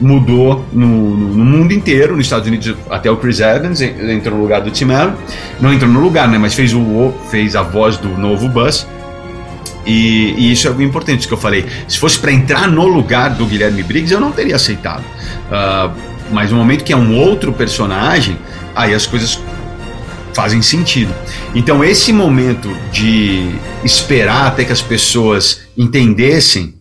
mudou 0.00 0.64
no, 0.72 0.86
no, 0.86 1.28
no, 1.36 1.44
mundo 1.44 1.72
inteiro, 1.72 2.16
nos 2.16 2.26
Estados 2.26 2.46
Unidos 2.46 2.74
até 2.88 3.10
o 3.10 3.16
Chris 3.16 3.40
Evans 3.40 3.80
entrou 3.80 4.36
no 4.36 4.42
lugar 4.42 4.60
do 4.60 4.70
Tim 4.70 4.92
Allen, 4.92 5.14
não 5.60 5.72
entrou 5.72 5.90
no 5.90 6.00
lugar, 6.00 6.28
né, 6.28 6.38
mas 6.38 6.54
fez 6.54 6.72
o 6.72 7.12
fez 7.30 7.56
a 7.56 7.62
voz 7.62 7.96
do 7.96 8.08
novo 8.08 8.48
Buzz. 8.48 8.86
E, 9.84 10.34
e 10.36 10.52
isso 10.52 10.68
é 10.68 10.82
importante 10.82 11.20
isso 11.20 11.28
que 11.28 11.34
eu 11.34 11.38
falei. 11.38 11.64
Se 11.88 11.98
fosse 11.98 12.18
para 12.18 12.30
entrar 12.30 12.68
no 12.68 12.86
lugar 12.86 13.30
do 13.30 13.46
Guilherme 13.46 13.82
Briggs, 13.82 14.12
eu 14.12 14.20
não 14.20 14.30
teria 14.30 14.56
aceitado. 14.56 15.02
Uh, 15.02 15.90
mas 16.30 16.50
no 16.50 16.58
momento 16.58 16.84
que 16.84 16.92
é 16.92 16.96
um 16.96 17.16
outro 17.16 17.52
personagem, 17.54 18.36
aí 18.76 18.94
as 18.94 19.06
coisas 19.06 19.40
fazem 20.38 20.62
sentido. 20.62 21.12
Então, 21.52 21.82
esse 21.82 22.12
momento 22.12 22.68
de 22.92 23.50
esperar 23.82 24.46
até 24.46 24.64
que 24.64 24.70
as 24.70 24.80
pessoas 24.80 25.62
entendessem 25.76 26.76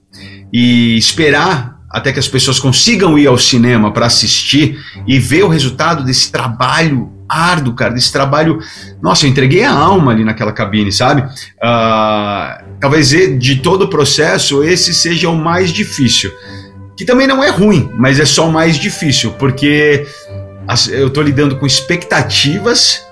e 0.54 0.96
esperar 0.96 1.80
até 1.90 2.14
que 2.14 2.20
as 2.20 2.28
pessoas 2.28 2.60
consigam 2.60 3.18
ir 3.18 3.26
ao 3.26 3.36
cinema 3.36 3.92
para 3.92 4.06
assistir 4.06 4.78
e 5.08 5.18
ver 5.18 5.44
o 5.44 5.48
resultado 5.48 6.04
desse 6.04 6.32
trabalho 6.32 7.12
árduo, 7.28 7.74
cara, 7.74 7.96
desse 7.96 8.12
trabalho. 8.12 8.60
Nossa, 9.02 9.26
eu 9.26 9.32
entreguei 9.32 9.64
a 9.64 9.72
alma 9.72 10.12
ali 10.12 10.24
naquela 10.24 10.52
cabine, 10.52 10.92
sabe? 10.92 11.24
Uh, 11.24 12.64
talvez 12.80 13.10
de 13.10 13.56
todo 13.56 13.86
o 13.86 13.90
processo 13.90 14.64
esse 14.64 14.94
seja 14.94 15.30
o 15.30 15.36
mais 15.36 15.72
difícil. 15.72 16.32
Que 16.96 17.04
também 17.04 17.26
não 17.26 17.44
é 17.44 17.50
ruim, 17.50 17.90
mas 17.98 18.20
é 18.20 18.26
só 18.26 18.48
o 18.48 18.54
mais 18.54 18.78
difícil, 18.78 19.32
porque 19.32 20.06
eu 20.92 21.08
estou 21.08 21.24
lidando 21.24 21.56
com 21.56 21.66
expectativas 21.66 23.07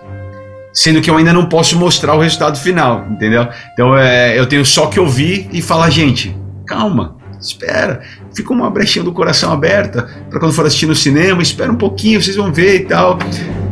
sendo 0.76 1.02
que 1.02 1.10
eu 1.10 1.18
ainda 1.18 1.32
não 1.32 1.46
posso 1.46 1.80
mostrar 1.80 2.14
o 2.14 2.20
resultado 2.20 2.60
final, 2.60 3.08
entendeu? 3.10 3.48
Então 3.74 3.98
é, 3.98 4.38
eu 4.38 4.46
tenho 4.46 4.66
só 4.66 4.88
que 4.88 5.00
ouvir 5.00 5.48
e 5.54 5.62
falar, 5.62 5.90
gente, 5.90 6.36
calma, 6.68 7.16
espera, 7.40 8.02
fica 8.36 8.52
uma 8.52 8.70
brechinha 8.70 9.04
do 9.04 9.14
coração 9.14 9.54
aberta 9.54 10.08
para 10.30 10.40
quando 10.40 10.54
for 10.54 10.66
assistir 10.66 10.86
no 10.86 10.96
cinema, 10.96 11.42
espera 11.42 11.72
um 11.72 11.78
pouquinho, 11.78 12.22
vocês 12.22 12.36
vão 12.36 12.52
ver 12.52 12.82
e 12.82 12.86
tal. 12.86 13.18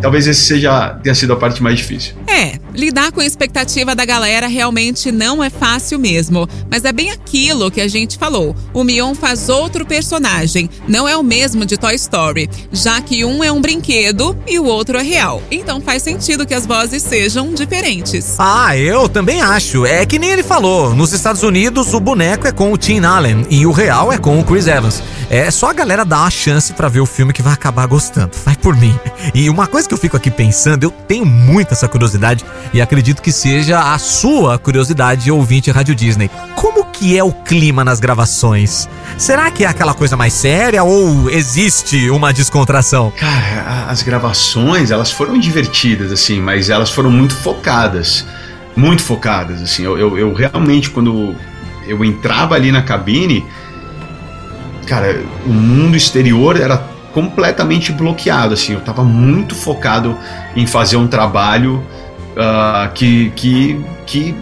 Talvez 0.04 0.28
esse 0.28 0.42
seja 0.42 1.00
tenha 1.02 1.16
sido 1.16 1.32
a 1.32 1.38
parte 1.38 1.64
mais 1.64 1.78
difícil. 1.78 2.14
É, 2.28 2.60
lidar 2.76 3.10
com 3.14 3.22
a 3.22 3.26
expectativa 3.26 3.96
da 3.96 4.04
galera 4.04 4.48
realmente 4.48 5.14
não 5.14 5.42
é 5.42 5.50
fácil 5.50 5.98
mesmo, 5.98 6.46
mas 6.70 6.84
é 6.84 6.92
bem 6.92 7.10
aquilo 7.10 7.72
que 7.72 7.80
a 7.80 7.88
gente 7.88 8.18
falou. 8.18 8.54
O 8.74 8.84
Mion 8.84 9.16
faz 9.16 9.48
outro 9.48 9.86
personagem, 9.86 10.70
não 10.90 11.08
é 11.08 11.16
o 11.16 11.24
mesmo 11.24 11.66
de 11.66 11.78
Toy 11.78 11.96
Story, 11.96 12.50
já 12.70 13.00
que 13.00 13.24
um 13.24 13.42
é 13.42 13.50
um 13.50 13.62
brinquedo 13.62 14.38
e 14.46 14.60
o 14.60 14.66
outro 14.66 14.98
é 14.98 15.02
real. 15.02 15.42
Então 15.50 15.80
faz 15.80 16.04
sentido 16.04 16.46
que 16.46 16.54
as 16.54 16.66
vozes 16.66 17.02
sejam 17.02 17.54
diferentes. 17.54 18.36
Ah, 18.38 18.76
eu 18.76 19.08
também 19.08 19.42
acho. 19.42 19.86
É 19.86 20.06
que 20.06 20.20
nem 20.20 20.32
ele 20.32 20.44
falou, 20.44 20.94
nos 20.94 21.14
Estados 21.14 21.44
Unidos 21.44 21.94
o 21.94 22.00
boneco 22.02 22.46
é 22.46 22.52
com 22.52 22.74
o 22.74 22.78
Tim 22.78 23.06
Allen 23.06 23.48
e 23.50 23.66
o 23.66 23.72
real 23.72 24.12
é 24.12 24.18
com 24.18 24.38
o 24.38 24.44
Chris 24.44 24.68
Evans. 24.68 25.02
É 25.34 25.50
só 25.50 25.72
a 25.72 25.74
galera 25.74 26.06
dar 26.06 26.20
uma 26.20 26.30
chance 26.30 26.72
para 26.74 26.88
ver 26.88 27.00
o 27.00 27.08
filme 27.08 27.34
que 27.34 27.42
vai 27.42 27.54
acabar 27.54 27.88
gostando. 27.88 28.30
Vai 28.46 28.56
por 28.56 28.78
mim. 28.78 28.96
E 29.34 29.50
uma 29.50 29.66
coisa 29.66 29.88
que 29.88 29.94
eu 29.96 29.98
fico 29.98 30.16
aqui 30.16 30.30
pensando, 30.30 30.84
eu 30.84 30.92
tenho 30.92 31.26
muita 31.26 31.74
essa 31.74 31.88
curiosidade 31.88 32.46
e 32.72 32.80
acredito 32.80 33.20
que 33.20 33.32
seja 33.32 33.80
a 33.80 33.98
sua 33.98 34.60
curiosidade, 34.60 35.32
ouvinte 35.32 35.72
Rádio 35.72 35.96
Disney. 35.96 36.30
Como 36.56 36.86
que 36.86 37.18
é 37.18 37.24
o 37.24 37.32
clima 37.32 37.84
nas 37.84 38.00
gravações? 38.00 38.88
Será 39.18 39.50
que 39.50 39.66
é 39.66 39.68
aquela 39.68 39.96
coisa 39.96 40.16
mais 40.16 40.34
séria 40.34 40.84
ou 40.84 41.28
existe 41.32 42.12
uma 42.12 42.32
descontração? 42.32 43.12
Cara, 43.18 43.88
as 43.90 44.04
gravações, 44.04 44.92
elas 44.92 45.10
foram 45.10 45.40
divertidas, 45.40 46.12
assim, 46.12 46.40
mas 46.40 46.70
elas 46.70 46.92
foram 46.92 47.10
muito 47.10 47.36
focadas. 47.38 48.24
Muito 48.76 49.02
focadas, 49.02 49.64
assim. 49.64 49.84
Eu, 49.84 49.98
eu, 49.98 50.16
eu 50.16 50.32
realmente, 50.32 50.92
quando 50.92 51.36
eu 51.88 52.06
entrava 52.06 52.54
ali 52.54 52.72
na 52.72 52.84
cabine, 52.84 53.44
cara, 54.84 55.22
o 55.46 55.50
mundo 55.50 55.96
exterior 55.96 56.60
era 56.60 56.78
completamente 57.14 57.92
bloqueado, 57.92 58.54
assim. 58.54 58.74
Eu 58.74 58.82
tava 58.82 59.04
muito 59.04 59.56
focado 59.56 60.18
em 60.56 60.66
fazer 60.66 60.98
um 60.98 61.08
trabalho 61.08 61.84
uh, 62.36 62.92
que, 62.94 63.32
que, 63.36 63.80
que 64.06 64.36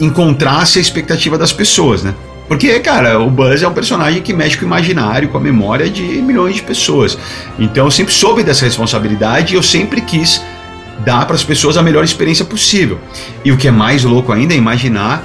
encontrasse 0.00 0.78
a 0.78 0.82
expectativa 0.82 1.36
das 1.36 1.52
pessoas, 1.52 2.02
né? 2.02 2.14
Porque, 2.48 2.80
cara, 2.80 3.20
o 3.20 3.30
Buzz 3.30 3.62
é 3.62 3.68
um 3.68 3.72
personagem 3.72 4.20
que 4.22 4.32
mexe 4.32 4.56
com 4.56 4.64
o 4.64 4.66
imaginário, 4.66 5.28
com 5.28 5.38
a 5.38 5.40
memória 5.40 5.88
de 5.88 6.02
milhões 6.02 6.56
de 6.56 6.62
pessoas. 6.62 7.16
Então 7.56 7.84
eu 7.84 7.90
sempre 7.92 8.12
soube 8.12 8.42
dessa 8.42 8.64
responsabilidade 8.64 9.54
e 9.54 9.56
eu 9.56 9.62
sempre 9.62 10.00
quis 10.00 10.42
dar 11.04 11.24
para 11.26 11.36
as 11.36 11.44
pessoas 11.44 11.76
a 11.76 11.82
melhor 11.82 12.02
experiência 12.02 12.44
possível. 12.44 12.98
E 13.44 13.52
o 13.52 13.56
que 13.56 13.68
é 13.68 13.70
mais 13.70 14.02
louco 14.02 14.32
ainda 14.32 14.52
é 14.52 14.56
imaginar 14.56 15.22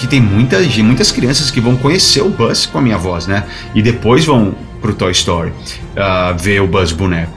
que 0.00 0.06
tem 0.06 0.18
muitas, 0.18 0.78
muitas 0.78 1.12
crianças 1.12 1.50
que 1.50 1.60
vão 1.60 1.76
conhecer 1.76 2.22
o 2.22 2.30
Buzz 2.30 2.64
com 2.64 2.78
a 2.78 2.80
minha 2.80 2.96
voz, 2.96 3.26
né? 3.26 3.44
E 3.74 3.82
depois 3.82 4.24
vão 4.24 4.54
pro 4.80 4.94
Toy 4.94 5.12
Story 5.12 5.50
uh, 5.50 6.36
ver 6.38 6.62
o 6.62 6.66
Buzz 6.66 6.90
boneco. 6.90 7.30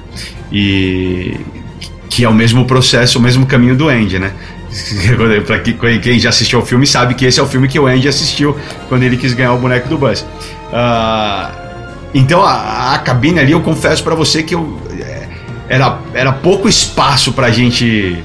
E 0.50 1.38
que 2.10 2.24
é 2.24 2.29
o 2.29 2.34
mesmo 2.34 2.63
processo, 2.63 3.20
o 3.20 3.22
mesmo 3.22 3.46
caminho 3.46 3.75
do 3.75 3.89
Andy, 3.89 4.17
né? 4.17 4.32
para 5.46 5.60
quem 6.00 6.17
já 6.17 6.29
assistiu 6.29 6.60
ao 6.60 6.65
filme 6.65 6.88
sabe 6.88 7.15
que 7.15 7.25
esse 7.25 7.38
é 7.38 7.43
o 7.43 7.46
filme 7.46 7.67
que 7.67 7.77
o 7.77 7.86
Andy 7.86 8.08
assistiu 8.08 8.58
quando 8.88 9.03
ele 9.03 9.17
quis 9.17 9.34
ganhar 9.34 9.51
o 9.51 9.58
boneco 9.58 9.89
do 9.89 9.98
Buzz. 9.98 10.22
Uh, 10.22 11.51
então 12.13 12.41
a, 12.46 12.93
a, 12.93 13.00
cabine 13.00 13.39
ali, 13.39 13.51
eu 13.51 13.60
confesso 13.60 14.01
para 14.05 14.15
você 14.15 14.41
que 14.41 14.55
eu, 14.55 14.79
é, 15.01 15.27
era, 15.67 16.00
era 16.13 16.32
pouco 16.32 16.70
espaço 16.70 17.34
pra 17.34 17.51
gente 17.51 18.24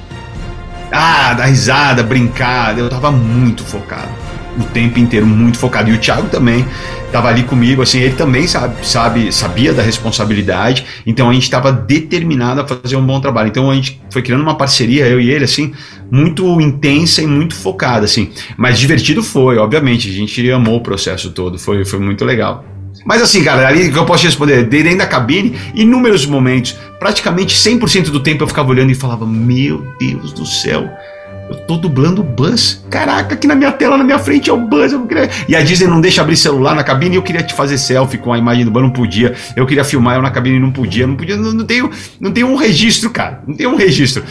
ah, 0.92 1.34
dar 1.34 1.46
risada, 1.46 2.04
brincar. 2.04 2.78
Eu 2.78 2.88
tava 2.88 3.10
muito 3.10 3.64
focado 3.64 4.17
o 4.58 4.64
tempo 4.64 4.98
inteiro, 4.98 5.26
muito 5.26 5.58
focado. 5.58 5.90
E 5.90 5.94
o 5.94 5.98
Thiago 5.98 6.28
também 6.28 6.66
estava 7.06 7.28
ali 7.28 7.42
comigo, 7.42 7.80
assim, 7.80 8.00
ele 8.00 8.14
também 8.14 8.46
sabe, 8.46 8.86
sabe, 8.86 9.32
sabia 9.32 9.72
da 9.72 9.82
responsabilidade, 9.82 10.84
então 11.06 11.30
a 11.30 11.32
gente 11.32 11.44
estava 11.44 11.72
determinado 11.72 12.60
a 12.60 12.66
fazer 12.66 12.96
um 12.96 13.06
bom 13.06 13.20
trabalho. 13.20 13.48
Então 13.48 13.70
a 13.70 13.74
gente 13.74 14.00
foi 14.10 14.22
criando 14.22 14.42
uma 14.42 14.56
parceria, 14.56 15.06
eu 15.06 15.20
e 15.20 15.30
ele, 15.30 15.44
assim, 15.44 15.72
muito 16.10 16.60
intensa 16.60 17.22
e 17.22 17.26
muito 17.26 17.54
focada, 17.54 18.04
assim. 18.04 18.30
Mas 18.56 18.78
divertido 18.78 19.22
foi, 19.22 19.56
obviamente, 19.58 20.08
a 20.08 20.12
gente 20.12 20.50
amou 20.50 20.76
o 20.76 20.82
processo 20.82 21.30
todo, 21.30 21.58
foi, 21.58 21.84
foi 21.84 21.98
muito 21.98 22.24
legal. 22.24 22.64
Mas 23.04 23.22
assim, 23.22 23.42
cara, 23.42 23.66
ali 23.66 23.90
que 23.90 23.98
eu 23.98 24.04
posso 24.04 24.24
responder, 24.24 24.64
dentro 24.64 24.98
da 24.98 25.06
cabine, 25.06 25.56
inúmeros 25.74 26.26
momentos, 26.26 26.76
praticamente 26.98 27.54
100% 27.54 28.10
do 28.10 28.20
tempo 28.20 28.42
eu 28.42 28.48
ficava 28.48 28.70
olhando 28.70 28.90
e 28.90 28.94
falava: 28.94 29.26
Meu 29.26 29.86
Deus 29.98 30.32
do 30.32 30.44
céu, 30.44 30.88
eu 31.48 31.56
tô 31.66 31.76
dublando 31.76 32.20
o 32.20 32.24
Buzz. 32.24 32.84
Caraca, 32.90 33.34
aqui 33.34 33.46
na 33.46 33.54
minha 33.54 33.72
tela, 33.72 33.96
na 33.96 34.04
minha 34.04 34.18
frente 34.18 34.50
é 34.50 34.52
o 34.52 34.58
Buzz. 34.58 34.92
Eu 34.92 35.06
queria... 35.06 35.30
E 35.48 35.56
a 35.56 35.62
Disney 35.62 35.86
não 35.86 36.00
deixa 36.00 36.20
abrir 36.20 36.36
celular 36.36 36.74
na 36.74 36.84
cabine. 36.84 37.16
Eu 37.16 37.22
queria 37.22 37.42
te 37.42 37.54
fazer 37.54 37.78
selfie 37.78 38.18
com 38.18 38.32
a 38.32 38.38
imagem 38.38 38.64
do 38.64 38.70
Buzz, 38.70 38.84
não 38.84 38.92
podia. 38.92 39.34
Eu 39.56 39.66
queria 39.66 39.84
filmar 39.84 40.16
eu 40.16 40.22
na 40.22 40.30
cabine, 40.30 40.58
não 40.58 40.70
podia. 40.70 41.06
Não 41.06 41.16
podia, 41.16 41.36
não, 41.36 41.52
não 41.52 41.64
tenho, 41.64 41.90
não 42.20 42.30
tenho 42.30 42.48
um 42.48 42.56
registro, 42.56 43.10
cara. 43.10 43.42
Não 43.46 43.56
tenho 43.56 43.70
um 43.70 43.76
registro. 43.76 44.22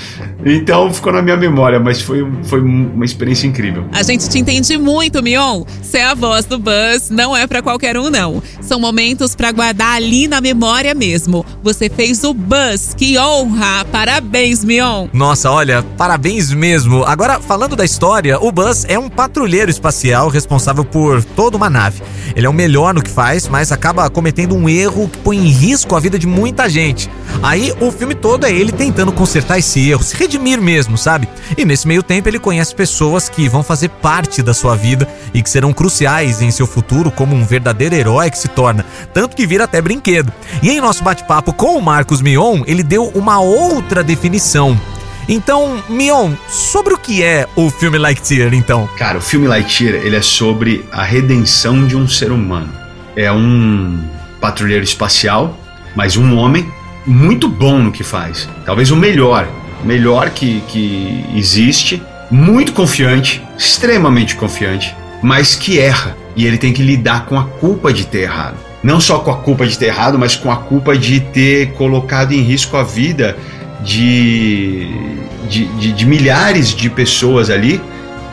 Então 0.46 0.94
ficou 0.94 1.12
na 1.12 1.22
minha 1.22 1.38
memória, 1.38 1.80
mas 1.80 2.02
foi, 2.02 2.26
foi 2.44 2.62
uma 2.62 3.06
experiência 3.06 3.48
incrível. 3.48 3.86
A 3.92 4.04
gente 4.04 4.30
te 4.30 4.38
entende 4.40 4.78
muito, 4.78 5.22
Mion. 5.24 5.64
Ser 5.82 6.02
a 6.02 6.14
voz 6.14 6.46
do 6.46 6.60
Buzz 6.60 7.10
não 7.10 7.36
é 7.36 7.48
para 7.48 7.62
qualquer 7.62 7.98
um, 7.98 8.10
não. 8.10 8.42
São 8.62 8.80
momentos 8.80 9.36
para 9.36 9.52
guardar 9.52 9.96
ali 9.96 10.28
na 10.28 10.40
memória 10.40 10.94
mesmo. 10.94 11.46
Você 11.64 11.90
fez 11.90 12.24
o 12.24 12.34
Buzz, 12.34 12.94
que 12.96 13.18
honra! 13.18 13.86
Parabéns, 13.92 14.64
Mion. 14.64 15.08
Nossa, 15.14 15.50
olha, 15.50 15.84
parabéns 15.98 16.52
mesmo. 16.52 17.07
Agora, 17.08 17.40
falando 17.40 17.74
da 17.74 17.86
história, 17.86 18.38
o 18.38 18.52
Buzz 18.52 18.84
é 18.86 19.00
um 19.00 19.08
patrulheiro 19.08 19.72
espacial 19.72 20.28
responsável 20.28 20.84
por 20.84 21.24
toda 21.24 21.56
uma 21.56 21.70
nave. 21.70 22.04
Ele 22.36 22.46
é 22.46 22.50
o 22.50 22.54
melhor 22.54 22.94
no 22.94 23.02
que 23.02 23.10
faz, 23.10 23.48
mas 23.48 23.72
acaba 23.72 24.10
cometendo 24.10 24.54
um 24.54 24.68
erro 24.68 25.08
que 25.08 25.18
põe 25.20 25.38
em 25.38 25.48
risco 25.48 25.96
a 25.96 26.02
vida 26.02 26.20
de 26.20 26.28
muita 26.28 26.68
gente. 26.68 27.10
Aí 27.42 27.74
o 27.80 27.94
filme 27.94 28.14
todo 28.14 28.46
é 28.46 28.52
ele 28.52 28.74
tentando 28.74 29.14
consertar 29.14 29.58
esse 29.58 29.90
erro, 29.90 30.04
se 30.04 30.18
redimir 30.18 30.62
mesmo, 30.62 30.98
sabe? 30.98 31.30
E 31.58 31.64
nesse 31.64 31.88
meio 31.88 32.04
tempo 32.04 32.28
ele 32.28 32.40
conhece 32.40 32.76
pessoas 32.76 33.30
que 33.30 33.48
vão 33.48 33.64
fazer 33.64 33.88
parte 33.88 34.44
da 34.44 34.54
sua 34.54 34.76
vida 34.76 35.08
e 35.34 35.42
que 35.42 35.50
serão 35.50 35.72
cruciais 35.72 36.42
em 36.42 36.52
seu 36.52 36.68
futuro 36.68 37.10
como 37.10 37.34
um 37.38 37.46
verdadeiro 37.46 37.96
herói 37.96 38.30
que 38.30 38.38
se 38.38 38.50
torna, 38.50 38.86
tanto 39.14 39.34
que 39.34 39.48
vira 39.48 39.64
até 39.64 39.82
brinquedo. 39.82 40.34
E 40.62 40.72
em 40.72 40.82
nosso 40.82 41.06
bate-papo 41.06 41.54
com 41.54 41.78
o 41.78 41.82
Marcos 41.82 42.22
Mion, 42.22 42.64
ele 42.68 42.84
deu 42.84 43.06
uma 43.16 43.40
outra 43.40 44.04
definição 44.04 44.78
então, 45.28 45.84
Mion, 45.90 46.34
sobre 46.48 46.94
o 46.94 46.98
que 46.98 47.22
é 47.22 47.48
o 47.56 47.70
filme 47.70 47.98
Lightyear, 47.98 48.54
então? 48.54 48.88
Cara, 48.98 49.18
o 49.18 49.22
filme 49.22 49.48
Lightyear, 49.48 49.96
ele 49.96 50.16
é 50.16 50.22
sobre 50.22 50.86
a 50.92 51.04
redenção 51.04 51.86
de 51.86 51.98
um 51.98 52.08
ser 52.08 52.32
humano. 52.32 52.72
É 53.16 53.32
um 53.32 54.00
patrulheiro 54.40 54.84
espacial, 54.84 55.58
mas 55.96 56.16
um 56.16 56.38
homem 56.38 56.72
muito 57.06 57.48
bom 57.50 57.80
no 57.80 57.92
que 57.92 58.04
faz. 58.04 58.48
Talvez 58.66 58.90
o 58.90 58.96
melhor, 58.96 59.48
melhor 59.84 60.30
que, 60.30 60.62
que 60.68 61.26
existe, 61.36 62.02
muito 62.32 62.72
confiante, 62.72 63.44
extremamente 63.58 64.36
confiante, 64.36 64.96
mas 65.22 65.56
que 65.56 65.80
erra. 65.80 66.16
E 66.36 66.46
ele 66.46 66.58
tem 66.58 66.72
que 66.72 66.84
lidar 66.84 67.26
com 67.26 67.38
a 67.38 67.46
culpa 67.46 67.92
de 67.92 68.06
ter 68.06 68.20
errado. 68.20 68.58
Não 68.84 69.02
só 69.02 69.20
com 69.20 69.32
a 69.32 69.38
culpa 69.38 69.66
de 69.66 69.78
ter 69.78 69.88
errado, 69.88 70.20
mas 70.20 70.36
com 70.36 70.52
a 70.52 70.56
culpa 70.56 70.96
de 70.98 71.20
ter 71.20 71.74
colocado 71.74 72.32
em 72.32 72.42
risco 72.42 72.78
a 72.78 72.84
vida 72.84 73.36
de, 73.84 74.88
de, 75.50 75.66
de, 75.66 75.92
de 75.94 76.06
milhares 76.06 76.74
de 76.74 76.90
pessoas 76.90 77.50
ali 77.50 77.82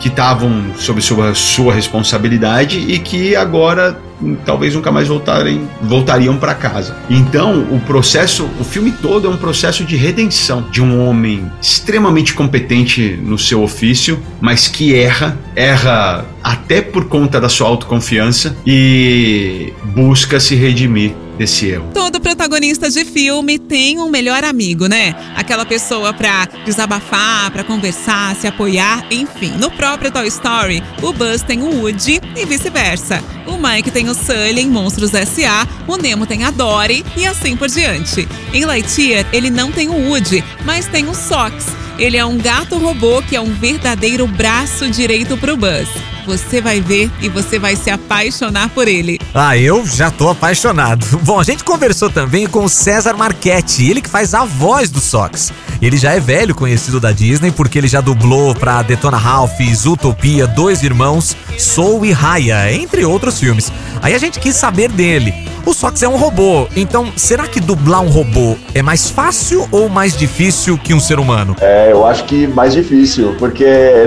que 0.01 0.09
estavam 0.09 0.75
sob 0.77 1.01
sua, 1.01 1.35
sua 1.35 1.73
responsabilidade 1.73 2.79
e 2.79 2.99
que 2.99 3.35
agora 3.35 3.99
talvez 4.45 4.75
nunca 4.75 4.91
mais 4.91 5.09
voltarem, 5.09 5.69
voltariam 5.81 6.37
para 6.37 6.55
casa. 6.55 6.97
Então, 7.09 7.67
o 7.71 7.81
processo, 7.81 8.49
o 8.61 8.65
filme 8.65 8.93
todo 8.93 9.27
é 9.27 9.31
um 9.31 9.37
processo 9.37 9.85
de 9.85 9.97
redenção 9.97 10.67
de 10.71 10.83
um 10.83 11.07
homem 11.07 11.51
extremamente 11.61 12.35
competente 12.35 13.19
no 13.23 13.39
seu 13.39 13.63
ofício, 13.63 14.23
mas 14.41 14.69
que 14.69 14.95
erra, 14.95 15.39
erra 15.57 16.25
até 16.43 16.81
por 16.81 17.07
conta 17.07 17.41
da 17.41 17.49
sua 17.49 17.69
autoconfiança 17.69 18.57
e 18.67 19.73
busca 19.85 20.39
se 20.39 20.55
redimir 20.55 21.13
desse 21.37 21.67
erro. 21.67 21.91
Todo 21.93 22.21
protagonista 22.21 22.91
de 22.91 23.05
filme 23.05 23.59
tem 23.59 23.99
um 23.99 24.09
melhor 24.09 24.45
amigo, 24.45 24.87
né? 24.87 25.15
Aquela 25.37 25.65
pessoa 25.65 26.13
pra 26.13 26.47
desabafar, 26.65 27.51
pra 27.51 27.65
conversar, 27.65 28.35
se 28.37 28.47
apoiar, 28.47 29.07
enfim. 29.11 29.53
No 29.59 29.71
próprio 29.71 30.11
Toy 30.11 30.27
Story, 30.29 30.83
o 31.03 31.13
Buzz 31.13 31.43
tem 31.43 31.63
o 31.63 31.81
Woody 31.81 32.21
e 32.37 32.45
vice-versa. 32.45 33.23
O 33.47 33.59
Mike 33.59 33.91
tem 33.91 34.09
o 34.09 34.15
Sully 34.15 34.61
em 34.61 34.71
Monstros 34.71 35.13
S.A., 35.13 35.67
o 35.87 35.97
Nemo 35.97 36.27
tem 36.27 36.45
a 36.45 36.51
Dory 36.51 37.05
e 37.17 37.27
assim 37.27 37.57
por 37.57 37.69
diante. 37.69 38.27
Em 38.53 38.65
Lightyear, 38.65 39.27
ele 39.33 39.51
não 39.51 39.71
tem 39.71 39.89
o 39.89 40.09
Woody, 40.09 40.43
mas 40.65 40.87
tem 40.87 41.09
o 41.09 41.15
Sox. 41.15 41.67
Ele 41.99 42.17
é 42.17 42.25
um 42.25 42.37
gato 42.37 42.77
robô 42.77 43.23
que 43.23 43.37
é 43.37 43.41
um 43.41 43.53
verdadeiro 43.55 44.27
braço 44.27 44.89
direito 44.89 45.37
pro 45.37 45.57
Buzz. 45.57 45.89
Você 46.27 46.61
vai 46.61 46.81
ver 46.81 47.11
e 47.21 47.29
você 47.29 47.59
vai 47.59 47.77
se 47.77 47.91
apaixonar 47.91 48.69
por 48.71 48.89
ele. 48.89 49.19
Ah, 49.35 49.57
eu 49.57 49.87
já 49.87 50.11
tô 50.11 50.29
apaixonado. 50.29 51.05
Bom, 51.23 51.39
a 51.39 51.45
gente 51.45 51.63
conversou 51.65 52.11
também 52.11 52.47
com 52.47 52.65
o 52.65 52.69
César 52.69 53.15
Marchetti, 53.15 53.89
ele 53.89 54.01
que 54.01 54.09
faz 54.09 54.35
a 54.35 54.45
voz 54.45 54.91
do 54.91 55.01
Sox. 55.01 55.53
Ele 55.85 55.99
já 55.99 56.15
é 56.15 56.19
velho 56.19 56.55
conhecido 56.55 56.99
da 56.99 57.13
Disney 57.13 57.51
porque 57.51 57.77
ele 57.77 57.87
já 57.87 58.01
dublou 58.01 58.55
pra 58.55 58.81
Detona 58.81 59.19
Ralph, 59.19 59.61
Zootopia, 59.75 60.47
Dois 60.47 60.83
Irmãos, 60.83 61.37
Soul 61.59 62.07
e 62.07 62.11
Raya, 62.11 62.73
entre 62.73 63.05
outros 63.05 63.39
filmes. 63.39 63.71
Aí 64.01 64.15
a 64.15 64.19
gente 64.19 64.41
quis 64.41 64.57
saber 64.57 64.89
dele. 64.89 65.35
O 65.67 65.75
Sox 65.75 66.03
é 66.03 66.09
um 66.09 66.17
robô, 66.17 66.67
então 66.75 67.13
será 67.17 67.47
que 67.47 67.61
dublar 67.61 68.01
um 68.01 68.09
robô 68.09 68.57
é 68.75 68.81
mais 68.81 69.11
fácil 69.11 69.69
ou 69.71 69.91
mais 69.91 70.17
difícil 70.17 70.79
que 70.79 70.95
um 70.95 71.01
ser 71.01 71.19
humano? 71.19 71.55
É, 71.61 71.93
eu 71.93 72.07
acho 72.07 72.25
que 72.25 72.47
mais 72.47 72.73
difícil, 72.73 73.35
porque 73.39 73.65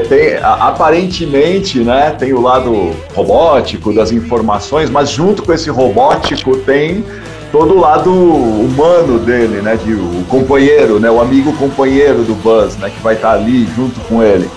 tem 0.10 0.38
aparentemente, 0.42 1.80
né, 1.80 2.12
tem 2.12 2.34
o 2.34 2.42
lado 2.42 2.96
robótico 3.14 3.94
das 3.94 4.12
informações, 4.12 4.90
mas 4.90 5.10
junto 5.10 5.44
com 5.44 5.54
esse 5.54 5.70
robótico 5.70 6.58
tem 6.58 7.04
todo 7.52 7.76
o 7.76 7.80
lado 7.80 8.12
humano 8.12 9.20
dele, 9.20 9.62
né, 9.62 9.76
de 9.76 9.94
o 9.94 10.26
companheiro, 10.28 11.00
né, 11.00 11.10
o 11.10 11.22
amigo 11.22 11.54
companheiro 11.54 12.24
do 12.24 12.36
Buzz, 12.36 12.78
né, 12.78 12.90
que 12.90 13.02
vai 13.02 13.16
estar 13.16 13.32
ali 13.32 13.68
junto 13.76 14.00
com 14.02 14.22
ele. 14.22 14.50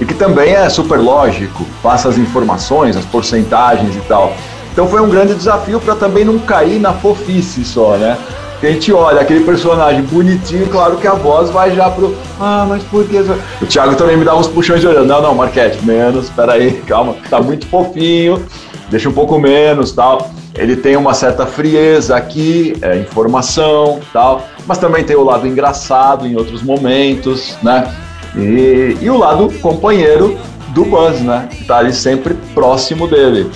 E 0.00 0.04
que 0.04 0.14
também 0.14 0.54
é 0.54 0.68
super 0.68 0.98
lógico, 0.98 1.66
passa 1.82 2.08
as 2.08 2.16
informações, 2.16 2.96
as 2.96 3.04
porcentagens 3.04 3.96
e 3.96 4.00
tal. 4.00 4.32
Então 4.72 4.86
foi 4.86 5.00
um 5.00 5.08
grande 5.08 5.34
desafio 5.34 5.80
para 5.80 5.96
também 5.96 6.24
não 6.24 6.38
cair 6.38 6.78
na 6.78 6.92
fofice 6.92 7.64
só, 7.64 7.96
né? 7.96 8.16
A 8.60 8.66
gente 8.66 8.92
olha 8.92 9.20
aquele 9.20 9.44
personagem 9.44 10.02
bonitinho, 10.02 10.66
claro 10.68 10.96
que 10.96 11.06
a 11.06 11.14
voz 11.14 11.48
vai 11.48 11.74
já 11.74 11.88
pro. 11.90 12.14
Ah, 12.40 12.66
mas 12.68 12.82
por 12.84 13.04
que. 13.06 13.16
O 13.62 13.66
Thiago 13.66 13.94
também 13.94 14.16
me 14.16 14.24
dá 14.24 14.34
uns 14.36 14.48
puxões 14.48 14.80
de 14.80 14.86
orelha. 14.88 15.04
Não, 15.04 15.22
não, 15.22 15.32
Marquete, 15.34 15.84
menos, 15.84 16.28
peraí, 16.30 16.72
calma, 16.86 17.14
tá 17.30 17.40
muito 17.40 17.68
fofinho, 17.68 18.44
deixa 18.90 19.08
um 19.08 19.12
pouco 19.12 19.38
menos 19.38 19.92
tal. 19.92 20.30
Ele 20.58 20.76
tem 20.76 20.96
uma 20.96 21.14
certa 21.14 21.46
frieza 21.46 22.16
aqui, 22.16 22.76
é, 22.82 22.96
informação 22.98 24.00
tal, 24.12 24.46
mas 24.66 24.78
também 24.78 25.04
tem 25.04 25.16
o 25.16 25.24
lado 25.24 25.46
engraçado 25.46 26.26
em 26.26 26.36
outros 26.36 26.62
momentos, 26.62 27.56
né? 27.62 27.94
E, 28.36 28.96
e 29.00 29.08
o 29.08 29.16
lado 29.16 29.50
companheiro 29.60 30.36
do 30.74 30.84
Buzz, 30.84 31.20
né? 31.20 31.48
Que 31.50 31.64
tá 31.64 31.78
ali 31.78 31.92
sempre 31.92 32.34
próximo 32.54 33.06
dele. 33.06 33.50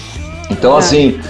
Então, 0.51 0.77
é. 0.77 0.79
assim, 0.79 1.21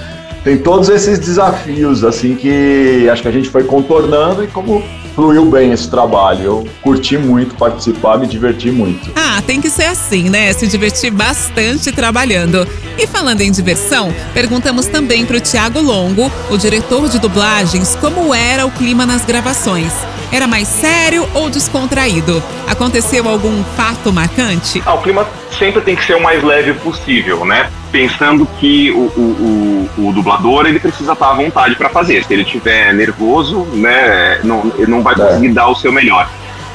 tem 0.44 0.58
todos 0.58 0.88
esses 0.88 1.18
desafios, 1.18 2.04
assim, 2.04 2.34
que 2.34 3.08
acho 3.10 3.22
que 3.22 3.28
a 3.28 3.32
gente 3.32 3.48
foi 3.48 3.64
contornando 3.64 4.44
e 4.44 4.46
como 4.48 4.82
fluiu 5.14 5.44
bem 5.46 5.72
esse 5.72 5.88
trabalho. 5.88 6.42
Eu 6.42 6.68
curti 6.82 7.16
muito 7.16 7.54
participar, 7.54 8.18
me 8.18 8.26
diverti 8.26 8.70
muito. 8.70 9.10
Ah, 9.14 9.42
tem 9.46 9.60
que 9.60 9.70
ser 9.70 9.84
assim, 9.84 10.28
né? 10.28 10.52
Se 10.52 10.66
divertir 10.66 11.10
bastante 11.10 11.92
trabalhando. 11.92 12.66
E 12.98 13.06
falando 13.06 13.40
em 13.40 13.50
diversão, 13.50 14.12
perguntamos 14.34 14.86
também 14.86 15.24
para 15.24 15.36
o 15.36 15.40
Tiago 15.40 15.80
Longo, 15.80 16.30
o 16.50 16.56
diretor 16.56 17.08
de 17.08 17.18
dublagens, 17.18 17.96
como 17.96 18.34
era 18.34 18.66
o 18.66 18.70
clima 18.70 19.06
nas 19.06 19.24
gravações. 19.24 19.92
Era 20.32 20.46
mais 20.46 20.66
sério 20.66 21.28
ou 21.34 21.50
descontraído? 21.50 22.42
Aconteceu 22.66 23.28
algum 23.28 23.62
fato 23.76 24.10
marcante? 24.10 24.82
Ah, 24.86 24.94
o 24.94 25.02
clima 25.02 25.28
sempre 25.58 25.82
tem 25.82 25.94
que 25.94 26.02
ser 26.02 26.14
o 26.14 26.22
mais 26.22 26.42
leve 26.42 26.72
possível, 26.72 27.44
né? 27.44 27.70
Pensando 27.92 28.46
que 28.58 28.90
o, 28.90 29.12
o, 29.14 29.88
o, 29.98 30.08
o 30.08 30.12
dublador 30.14 30.64
ele 30.64 30.80
precisa 30.80 31.12
estar 31.12 31.32
à 31.32 31.34
vontade 31.34 31.76
para 31.76 31.90
fazer. 31.90 32.24
Se 32.24 32.32
ele 32.32 32.44
estiver 32.44 32.94
nervoso, 32.94 33.66
né, 33.74 34.40
não, 34.42 34.72
ele 34.78 34.90
não 34.90 35.02
vai 35.02 35.14
conseguir 35.14 35.48
é. 35.48 35.52
dar 35.52 35.68
o 35.68 35.74
seu 35.74 35.92
melhor. 35.92 36.26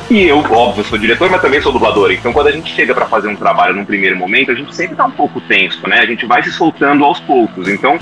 E 0.09 0.23
eu, 0.23 0.37
óbvio, 0.37 0.85
sou 0.85 0.97
diretor, 0.97 1.27
mas 1.29 1.41
também 1.41 1.59
sou 1.59 1.71
dublador. 1.71 2.11
Então, 2.11 2.31
quando 2.31 2.47
a 2.47 2.51
gente 2.51 2.73
chega 2.73 2.93
para 2.93 3.07
fazer 3.07 3.27
um 3.27 3.35
trabalho 3.35 3.75
num 3.75 3.83
primeiro 3.83 4.15
momento, 4.15 4.51
a 4.51 4.55
gente 4.55 4.73
sempre 4.73 4.95
tá 4.95 5.05
um 5.05 5.11
pouco 5.11 5.41
tenso, 5.41 5.85
né? 5.87 5.99
A 5.99 6.05
gente 6.05 6.27
vai 6.27 6.43
se 6.43 6.51
soltando 6.51 7.03
aos 7.03 7.19
poucos. 7.19 7.67
Então, 7.67 7.97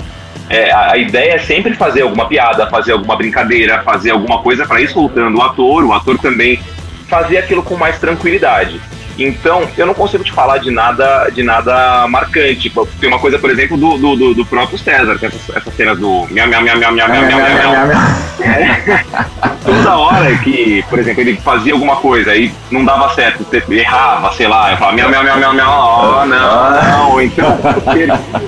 é, 0.48 0.72
a, 0.72 0.96
ideia 0.96 1.34
é 1.34 1.38
sempre 1.38 1.74
fazer 1.74 2.02
alguma 2.02 2.28
piada, 2.28 2.68
fazer 2.68 2.92
alguma 2.92 3.16
brincadeira, 3.16 3.82
fazer 3.82 4.10
alguma 4.10 4.40
coisa 4.42 4.64
para 4.64 4.80
ir 4.80 4.88
soltando 4.88 5.38
o 5.38 5.42
ator, 5.42 5.84
o 5.84 5.92
ator 5.92 6.18
também 6.18 6.60
fazer 7.08 7.38
aquilo 7.38 7.62
com 7.62 7.76
mais 7.76 7.98
tranquilidade. 7.98 8.80
Então, 9.18 9.66
eu 9.78 9.86
não 9.86 9.94
consigo 9.94 10.22
te 10.22 10.30
falar 10.30 10.58
de 10.58 10.70
nada 10.70 11.30
de 11.30 11.42
nada 11.42 12.06
marcante. 12.06 12.56
Tipo, 12.56 12.86
tem 13.00 13.08
uma 13.08 13.18
coisa, 13.18 13.38
por 13.38 13.50
exemplo, 13.50 13.76
do, 13.76 13.96
do, 13.96 14.16
do, 14.16 14.34
do 14.34 14.44
próprio 14.44 14.78
César, 14.78 15.14
essas, 15.14 15.56
essas 15.56 15.74
cenas 15.74 15.98
do. 15.98 16.26
Toda 19.66 19.96
hora 19.96 20.36
que, 20.38 20.84
por 20.88 20.98
exemplo, 20.98 21.20
ele 21.20 21.36
fazia 21.36 21.72
alguma 21.72 21.96
coisa 21.96 22.34
e 22.34 22.52
não 22.70 22.84
dava 22.84 23.12
certo, 23.14 23.44
errava, 23.70 24.32
sei 24.32 24.46
lá, 24.46 24.70
eu 24.70 24.76
falava 24.76 24.96
miau, 24.96 25.10
miau, 25.10 25.24
miau, 25.24 25.38
miau, 25.38 25.54
miau, 25.54 26.20
oh, 26.22 26.26
não, 26.26 26.70
não. 26.70 27.20
Então, 27.20 27.58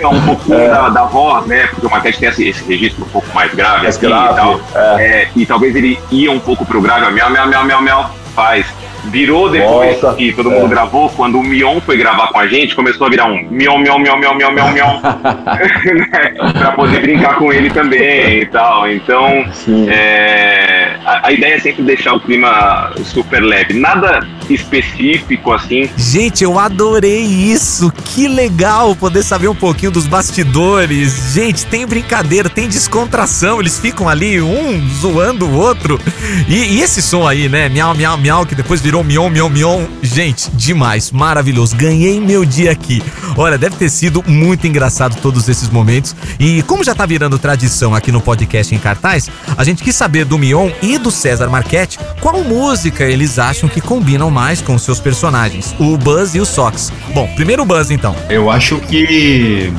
é 0.00 0.06
um 0.06 0.20
pouquinho 0.22 0.60
é. 0.60 0.68
da, 0.68 0.88
da 0.88 1.04
voz, 1.04 1.46
né? 1.46 1.66
Porque 1.66 1.86
o 1.86 1.90
Marquete 1.90 2.20
tem 2.20 2.28
esse, 2.28 2.48
esse 2.48 2.64
registro 2.64 3.04
um 3.04 3.08
pouco 3.08 3.28
mais 3.34 3.52
grave 3.52 3.82
mais 3.82 3.96
aqui 3.96 4.06
grave, 4.06 4.32
e 4.32 4.36
tal. 4.36 4.60
É. 4.74 5.02
É, 5.02 5.28
e 5.34 5.44
talvez 5.44 5.74
ele 5.74 5.98
ia 6.10 6.30
um 6.30 6.38
pouco 6.38 6.64
pro 6.64 6.80
grave, 6.80 7.10
miau, 7.12 7.30
miau, 7.30 7.48
miau, 7.48 7.64
miau, 7.64 7.82
miau, 7.82 8.10
faz 8.34 8.66
Virou 9.04 9.48
depois 9.48 10.00
que 10.16 10.32
todo 10.32 10.50
mundo 10.50 10.66
é. 10.66 10.68
gravou, 10.68 11.08
quando 11.10 11.38
o 11.38 11.42
Mion 11.42 11.80
foi 11.80 11.96
gravar 11.96 12.28
com 12.28 12.38
a 12.38 12.46
gente, 12.46 12.74
começou 12.74 13.06
a 13.06 13.10
virar 13.10 13.26
um 13.26 13.42
Mion, 13.50 13.78
Mion, 13.78 13.98
Mion, 13.98 14.16
Mion, 14.16 14.34
Mion, 14.34 14.52
Mion, 14.52 14.72
Mion. 14.72 15.00
pra 16.58 16.72
poder 16.72 17.00
brincar 17.00 17.36
com 17.36 17.52
ele 17.52 17.70
também 17.70 18.40
e 18.40 18.46
tal. 18.46 18.90
Então, 18.90 19.46
é, 19.88 20.96
a, 21.08 21.32
ideia 21.32 21.54
é 21.54 21.58
sempre 21.58 21.82
deixar 21.82 22.14
o 22.14 22.20
clima 22.20 22.92
super 23.04 23.42
leve. 23.42 23.74
Nada 23.74 24.26
específico 24.50 25.52
assim. 25.52 25.88
Gente, 25.96 26.44
eu 26.44 26.58
adorei 26.58 27.22
isso. 27.22 27.90
Que 28.04 28.28
legal 28.28 28.94
poder 28.94 29.22
saber 29.22 29.48
um 29.48 29.54
pouquinho 29.54 29.90
dos 29.90 30.06
bastidores. 30.06 31.32
Gente, 31.32 31.64
tem 31.66 31.86
brincadeira, 31.86 32.50
tem 32.50 32.68
descontração. 32.68 33.60
Eles 33.60 33.78
ficam 33.78 34.08
ali, 34.08 34.40
um 34.40 34.86
zoando 34.88 35.46
o 35.46 35.54
outro. 35.54 35.98
E, 36.46 36.76
e 36.76 36.82
esse 36.82 37.00
som 37.00 37.26
aí, 37.26 37.48
né? 37.48 37.68
Miau, 37.68 37.94
miau, 37.94 38.18
miau, 38.18 38.46
que 38.46 38.54
depois 38.54 38.80
virou 38.80 39.02
mion, 39.02 39.30
mion, 39.30 39.48
mion. 39.48 39.86
Gente, 40.02 40.50
demais, 40.50 41.10
maravilhoso. 41.10 41.76
Ganhei 41.76 42.20
meu 42.20 42.44
dia 42.44 42.70
aqui. 42.70 43.02
Olha, 43.36 43.56
deve 43.56 43.76
ter 43.76 43.88
sido 43.88 44.22
muito 44.26 44.66
engraçado 44.66 45.16
todos 45.22 45.48
esses 45.48 45.70
momentos. 45.70 46.14
E 46.38 46.62
como 46.62 46.84
já 46.84 46.94
tá 46.94 47.06
virando 47.06 47.38
tradição 47.38 47.94
aqui 47.94 48.12
no 48.12 48.20
podcast 48.20 48.74
em 48.74 48.78
cartaz, 48.78 49.30
a 49.56 49.64
gente 49.64 49.82
quis 49.82 49.96
saber 49.96 50.24
do 50.24 50.38
Mion 50.38 50.70
e 50.82 50.97
do 50.98 51.10
César 51.10 51.48
Marchetti 51.48 51.98
qual 52.20 52.42
música 52.42 53.04
eles 53.04 53.38
acham 53.38 53.68
que 53.68 53.80
combinam 53.80 54.30
mais 54.30 54.60
com 54.60 54.76
seus 54.78 55.00
personagens, 55.00 55.74
o 55.78 55.96
Buzz 55.96 56.34
e 56.34 56.40
o 56.40 56.44
Sox. 56.44 56.92
Bom, 57.14 57.28
primeiro 57.34 57.62
o 57.62 57.66
Buzz 57.66 57.90
então. 57.90 58.14
Eu 58.28 58.50
acho 58.50 58.78
que 58.80 59.72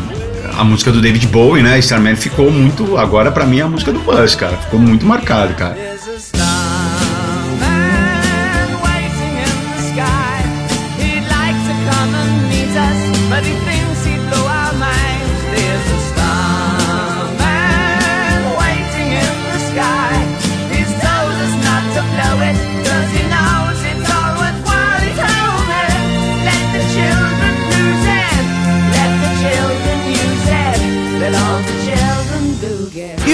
a 0.57 0.63
música 0.63 0.91
do 0.91 1.01
David 1.01 1.27
Bowie, 1.27 1.63
né, 1.63 1.79
Starman, 1.79 2.15
ficou 2.15 2.51
muito. 2.51 2.97
Agora, 2.97 3.31
para 3.31 3.45
mim, 3.45 3.59
é 3.59 3.61
a 3.61 3.67
música 3.67 3.91
do 3.91 3.99
Buzz, 3.99 4.35
cara. 4.35 4.57
Ficou 4.57 4.79
muito 4.79 5.05
marcado, 5.05 5.53
cara. 5.53 5.77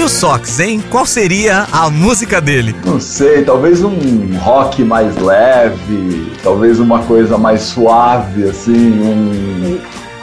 O 0.06 0.08
Sox, 0.08 0.60
hein? 0.60 0.82
Qual 0.90 1.04
seria 1.04 1.66
a 1.72 1.90
música 1.90 2.40
dele? 2.40 2.74
Não 2.84 3.00
sei, 3.00 3.44
talvez 3.44 3.82
um 3.82 4.36
rock 4.38 4.84
mais 4.84 5.16
leve, 5.16 6.32
talvez 6.42 6.78
uma 6.78 7.00
coisa 7.00 7.36
mais 7.36 7.62
suave, 7.62 8.48
assim, 8.48 9.00
um, 9.02 9.80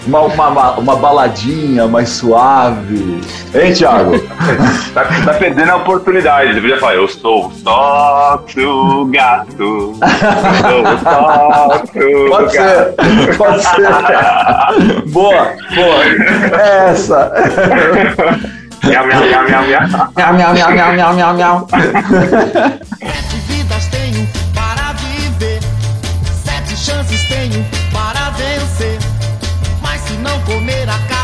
uma, 0.08 0.22
uma, 0.22 0.72
uma 0.78 0.96
baladinha 0.96 1.88
mais 1.88 2.10
suave. 2.10 3.22
Hein, 3.54 3.74
Thiago? 3.74 4.20
tá, 4.94 5.06
tá, 5.26 5.34
perdendo 5.34 5.72
a 5.72 5.76
oportunidade. 5.78 6.54
Você 6.54 6.62
podia 6.62 6.80
falar, 6.80 6.96
eu 6.96 7.08
sou 7.08 7.52
o 7.66 9.06
gato. 9.06 9.54
Eu 9.60 9.96
sou 10.62 10.84
Pode 12.30 12.52
ser, 12.52 12.94
pode 13.38 13.64
ser. 13.64 15.08
boa, 15.12 15.54
boa. 15.76 16.04
É 16.60 16.90
essa. 16.90 17.32
Miau, 18.84 19.06
miau, 19.08 19.24
miau, 19.24 19.44
miau, 19.48 19.64
miau. 19.64 19.84
Miau, 20.16 20.34
miau, 20.36 20.52
miau, 20.54 20.70
miau, 20.76 20.92
miau, 20.92 21.14
miau, 21.16 21.34
miau. 21.40 21.56
Sete 23.00 23.38
vidas 23.48 23.88
tenho 23.88 24.28
para 24.54 24.92
viver. 25.00 25.62
Sete 26.44 26.76
chances 26.76 27.24
tenho 27.30 27.64
para 27.94 28.30
vencer. 28.32 29.00
Mas 29.82 30.02
se 30.02 30.14
não 30.18 30.38
comer, 30.42 30.90
acabo 30.90 31.14
num 31.14 31.23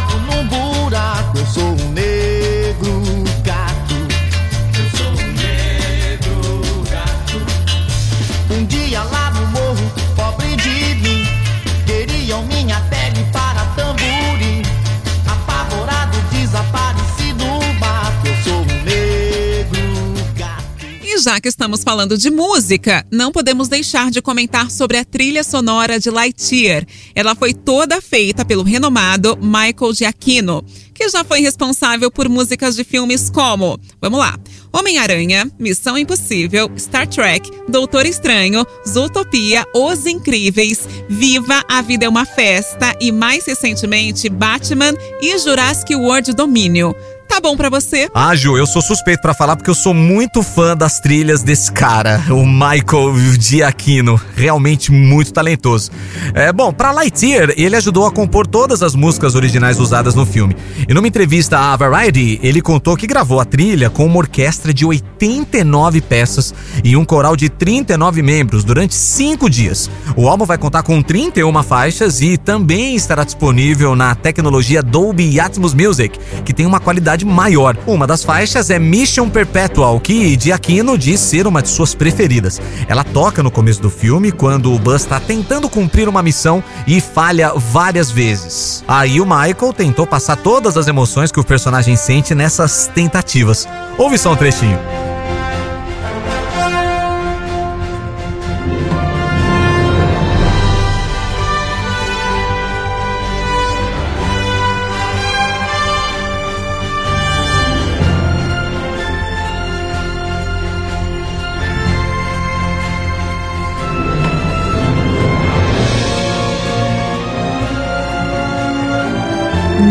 já 21.20 21.40
que 21.40 21.50
estamos 21.50 21.84
falando 21.84 22.18
de 22.18 22.32
música, 22.32 23.06
não 23.12 23.32
podemos 23.32 23.68
deixar 23.68 24.10
de 24.10 24.22
comentar 24.22 24.72
sobre 24.72 24.98
a 24.98 25.04
trilha 25.06 25.44
sonora 25.44 26.00
de 26.00 26.10
Lightyear. 26.10 26.86
Ela 27.14 27.36
foi 27.36 27.54
toda 27.54 28.02
feita 28.02 28.46
pelo 28.46 28.64
renomado 28.64 29.38
Michael 29.42 29.94
Giacchino, 29.94 30.64
que 30.94 31.10
já 31.10 31.24
foi 31.24 31.42
responsável 31.42 32.10
por 32.10 32.30
músicas 32.30 32.76
de 32.76 32.84
filmes 32.84 33.30
como, 33.30 33.80
vamos 34.02 34.20
lá, 34.20 34.38
Homem-Aranha, 34.72 35.50
Missão 35.60 35.98
Impossível, 35.98 36.70
Star 36.78 37.08
Trek, 37.08 37.50
Doutor 37.68 38.06
Estranho, 38.06 38.66
Zootopia, 38.88 39.66
Os 39.76 40.06
Incríveis, 40.06 40.88
Viva, 41.10 41.64
A 41.68 41.82
Vida 41.82 42.06
é 42.06 42.10
uma 42.10 42.26
Festa 42.26 42.96
e 43.02 43.12
mais 43.12 43.46
recentemente 43.46 44.30
Batman 44.30 44.94
e 45.22 45.38
Jurassic 45.40 45.96
World 45.96 46.34
Domínio. 46.34 46.96
Tá 47.30 47.40
bom 47.40 47.56
pra 47.56 47.70
você? 47.70 48.10
Ah, 48.14 48.36
Ju, 48.36 48.58
eu 48.58 48.66
sou 48.66 48.82
suspeito 48.82 49.22
pra 49.22 49.36
falar 49.36 49.56
porque 49.56 49.70
eu 49.70 49.76
sou 49.76 49.94
muito 49.94 50.42
fã 50.42 50.76
das 50.76 51.00
trilhas 51.00 51.44
desse 51.44 51.72
cara, 51.72 52.22
o 52.32 52.44
Michael 52.44 53.16
Giacchino. 53.40 54.20
Realmente 54.36 54.92
muito 54.92 55.32
talentoso. 55.32 55.92
É, 56.34 56.52
bom, 56.52 56.74
pra 56.74 56.92
Lightyear, 56.92 57.54
ele 57.56 57.76
ajudou 57.76 58.08
a 58.08 58.12
compor 58.12 58.48
todas 58.48 58.82
as 58.82 58.96
músicas 58.96 59.36
originais 59.36 59.80
usadas 59.80 60.16
no 60.16 60.26
filme. 60.26 60.56
E 60.88 60.94
numa 60.94 61.08
entrevista 61.08 61.58
à 61.60 61.78
Variety, 61.78 62.40
ele 62.42 62.62
contou 62.62 62.98
que 62.98 63.06
gravou 63.08 63.40
a 63.40 63.46
trilha 63.46 63.92
com 63.92 64.06
uma 64.06 64.18
orquestra 64.18 64.74
de 64.74 64.84
89 64.84 66.02
peças 66.02 66.54
e 66.84 66.98
um 66.98 67.06
coral 67.06 67.36
de 67.36 67.48
39 67.48 68.24
membros 68.24 68.64
durante 68.64 68.96
cinco 68.96 69.48
dias. 69.50 69.90
O 70.16 70.28
álbum 70.28 70.46
vai 70.46 70.58
contar 70.58 70.82
com 70.82 71.02
31 71.02 71.62
faixas 71.64 72.22
e 72.22 72.38
também 72.38 72.96
estará 72.96 73.24
disponível 73.24 73.96
na 73.96 74.16
tecnologia 74.16 74.82
Dolby 74.82 75.40
Atmos 75.40 75.76
Music, 75.76 76.20
que 76.44 76.54
tem 76.54 76.66
uma 76.66 76.80
qualidade 76.80 77.19
maior. 77.26 77.78
Uma 77.86 78.06
das 78.06 78.24
faixas 78.24 78.70
é 78.70 78.80
Mission 78.80 79.30
Perpetual, 79.30 80.00
que 80.00 80.38
Giacchino 80.40 80.98
diz 80.98 81.20
ser 81.20 81.48
uma 81.48 81.62
de 81.62 81.70
suas 81.70 81.94
preferidas. 81.94 82.62
Ela 82.88 83.04
toca 83.04 83.44
no 83.44 83.52
começo 83.52 83.82
do 83.82 83.90
filme, 83.90 84.32
quando 84.32 84.74
o 84.74 84.80
Buzz 84.80 85.02
está 85.02 85.20
tentando 85.20 85.70
cumprir 85.70 86.08
uma 86.08 86.24
missão 86.24 86.64
e 86.88 87.02
falha 87.02 87.54
várias 87.56 88.12
vezes. 88.12 88.84
Aí 88.88 89.20
o 89.20 89.26
Michael 89.26 89.74
tentou 89.74 90.06
passar 90.06 90.36
todas 90.38 90.78
as 90.78 90.88
emoções 90.88 91.32
que 91.32 91.40
o 91.40 91.44
personagem 91.44 91.96
sente 91.96 92.34
nessas 92.36 92.90
tentativas. 92.94 93.68
Ouve 93.98 94.18
só 94.18 94.34
um 94.34 94.36
trechinho. 94.36 95.09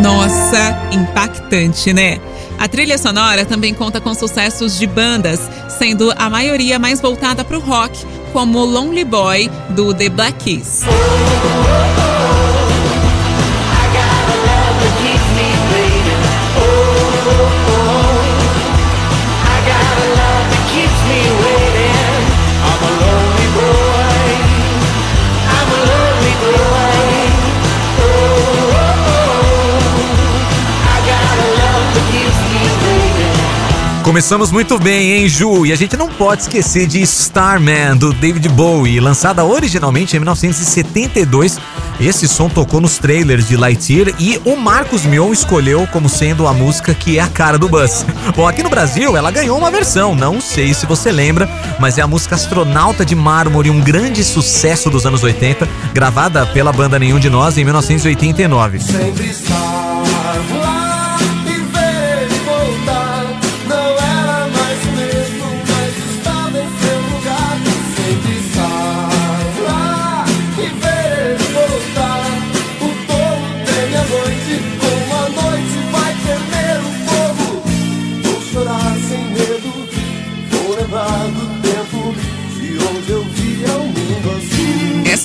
Nossa, 0.08 0.88
impactante, 0.90 1.92
né? 1.92 2.18
A 2.58 2.66
trilha 2.66 2.96
sonora 2.96 3.44
também 3.44 3.74
conta 3.74 4.00
com 4.00 4.14
sucessos 4.14 4.78
de 4.78 4.86
bandas, 4.86 5.38
sendo 5.68 6.10
a 6.16 6.30
maioria 6.30 6.78
mais 6.78 6.98
voltada 6.98 7.44
para 7.44 7.58
o 7.58 7.60
rock, 7.60 8.06
como 8.32 8.64
Lonely 8.64 9.04
Boy 9.04 9.50
do 9.68 9.92
The 9.92 10.08
Black 10.08 10.42
Keys. 10.42 10.84
Começamos 34.08 34.50
muito 34.50 34.78
bem, 34.78 35.12
hein, 35.12 35.28
Ju? 35.28 35.66
E 35.66 35.72
a 35.72 35.76
gente 35.76 35.94
não 35.94 36.08
pode 36.08 36.40
esquecer 36.40 36.86
de 36.86 37.02
Starman, 37.02 37.94
do 37.94 38.10
David 38.10 38.48
Bowie, 38.48 39.00
lançada 39.00 39.44
originalmente 39.44 40.16
em 40.16 40.18
1972. 40.18 41.58
Esse 42.00 42.26
som 42.26 42.48
tocou 42.48 42.80
nos 42.80 42.96
trailers 42.96 43.46
de 43.46 43.54
Lightyear 43.54 44.14
e 44.18 44.40
o 44.46 44.56
Marcos 44.56 45.04
Mion 45.04 45.30
escolheu 45.30 45.86
como 45.92 46.08
sendo 46.08 46.46
a 46.46 46.54
música 46.54 46.94
que 46.94 47.18
é 47.18 47.20
a 47.20 47.28
cara 47.28 47.58
do 47.58 47.68
Buzz. 47.68 48.06
Bom, 48.34 48.48
aqui 48.48 48.62
no 48.62 48.70
Brasil 48.70 49.14
ela 49.14 49.30
ganhou 49.30 49.58
uma 49.58 49.70
versão, 49.70 50.14
não 50.14 50.40
sei 50.40 50.72
se 50.72 50.86
você 50.86 51.12
lembra, 51.12 51.46
mas 51.78 51.98
é 51.98 52.00
a 52.00 52.06
música 52.06 52.34
Astronauta 52.34 53.04
de 53.04 53.14
Mármore, 53.14 53.68
um 53.68 53.78
grande 53.78 54.24
sucesso 54.24 54.88
dos 54.88 55.04
anos 55.04 55.22
80, 55.22 55.68
gravada 55.92 56.46
pela 56.46 56.72
banda 56.72 56.98
Nenhum 56.98 57.18
de 57.18 57.28
Nós 57.28 57.58
em 57.58 57.64
1989. 57.64 58.80
Sempre 58.80 59.34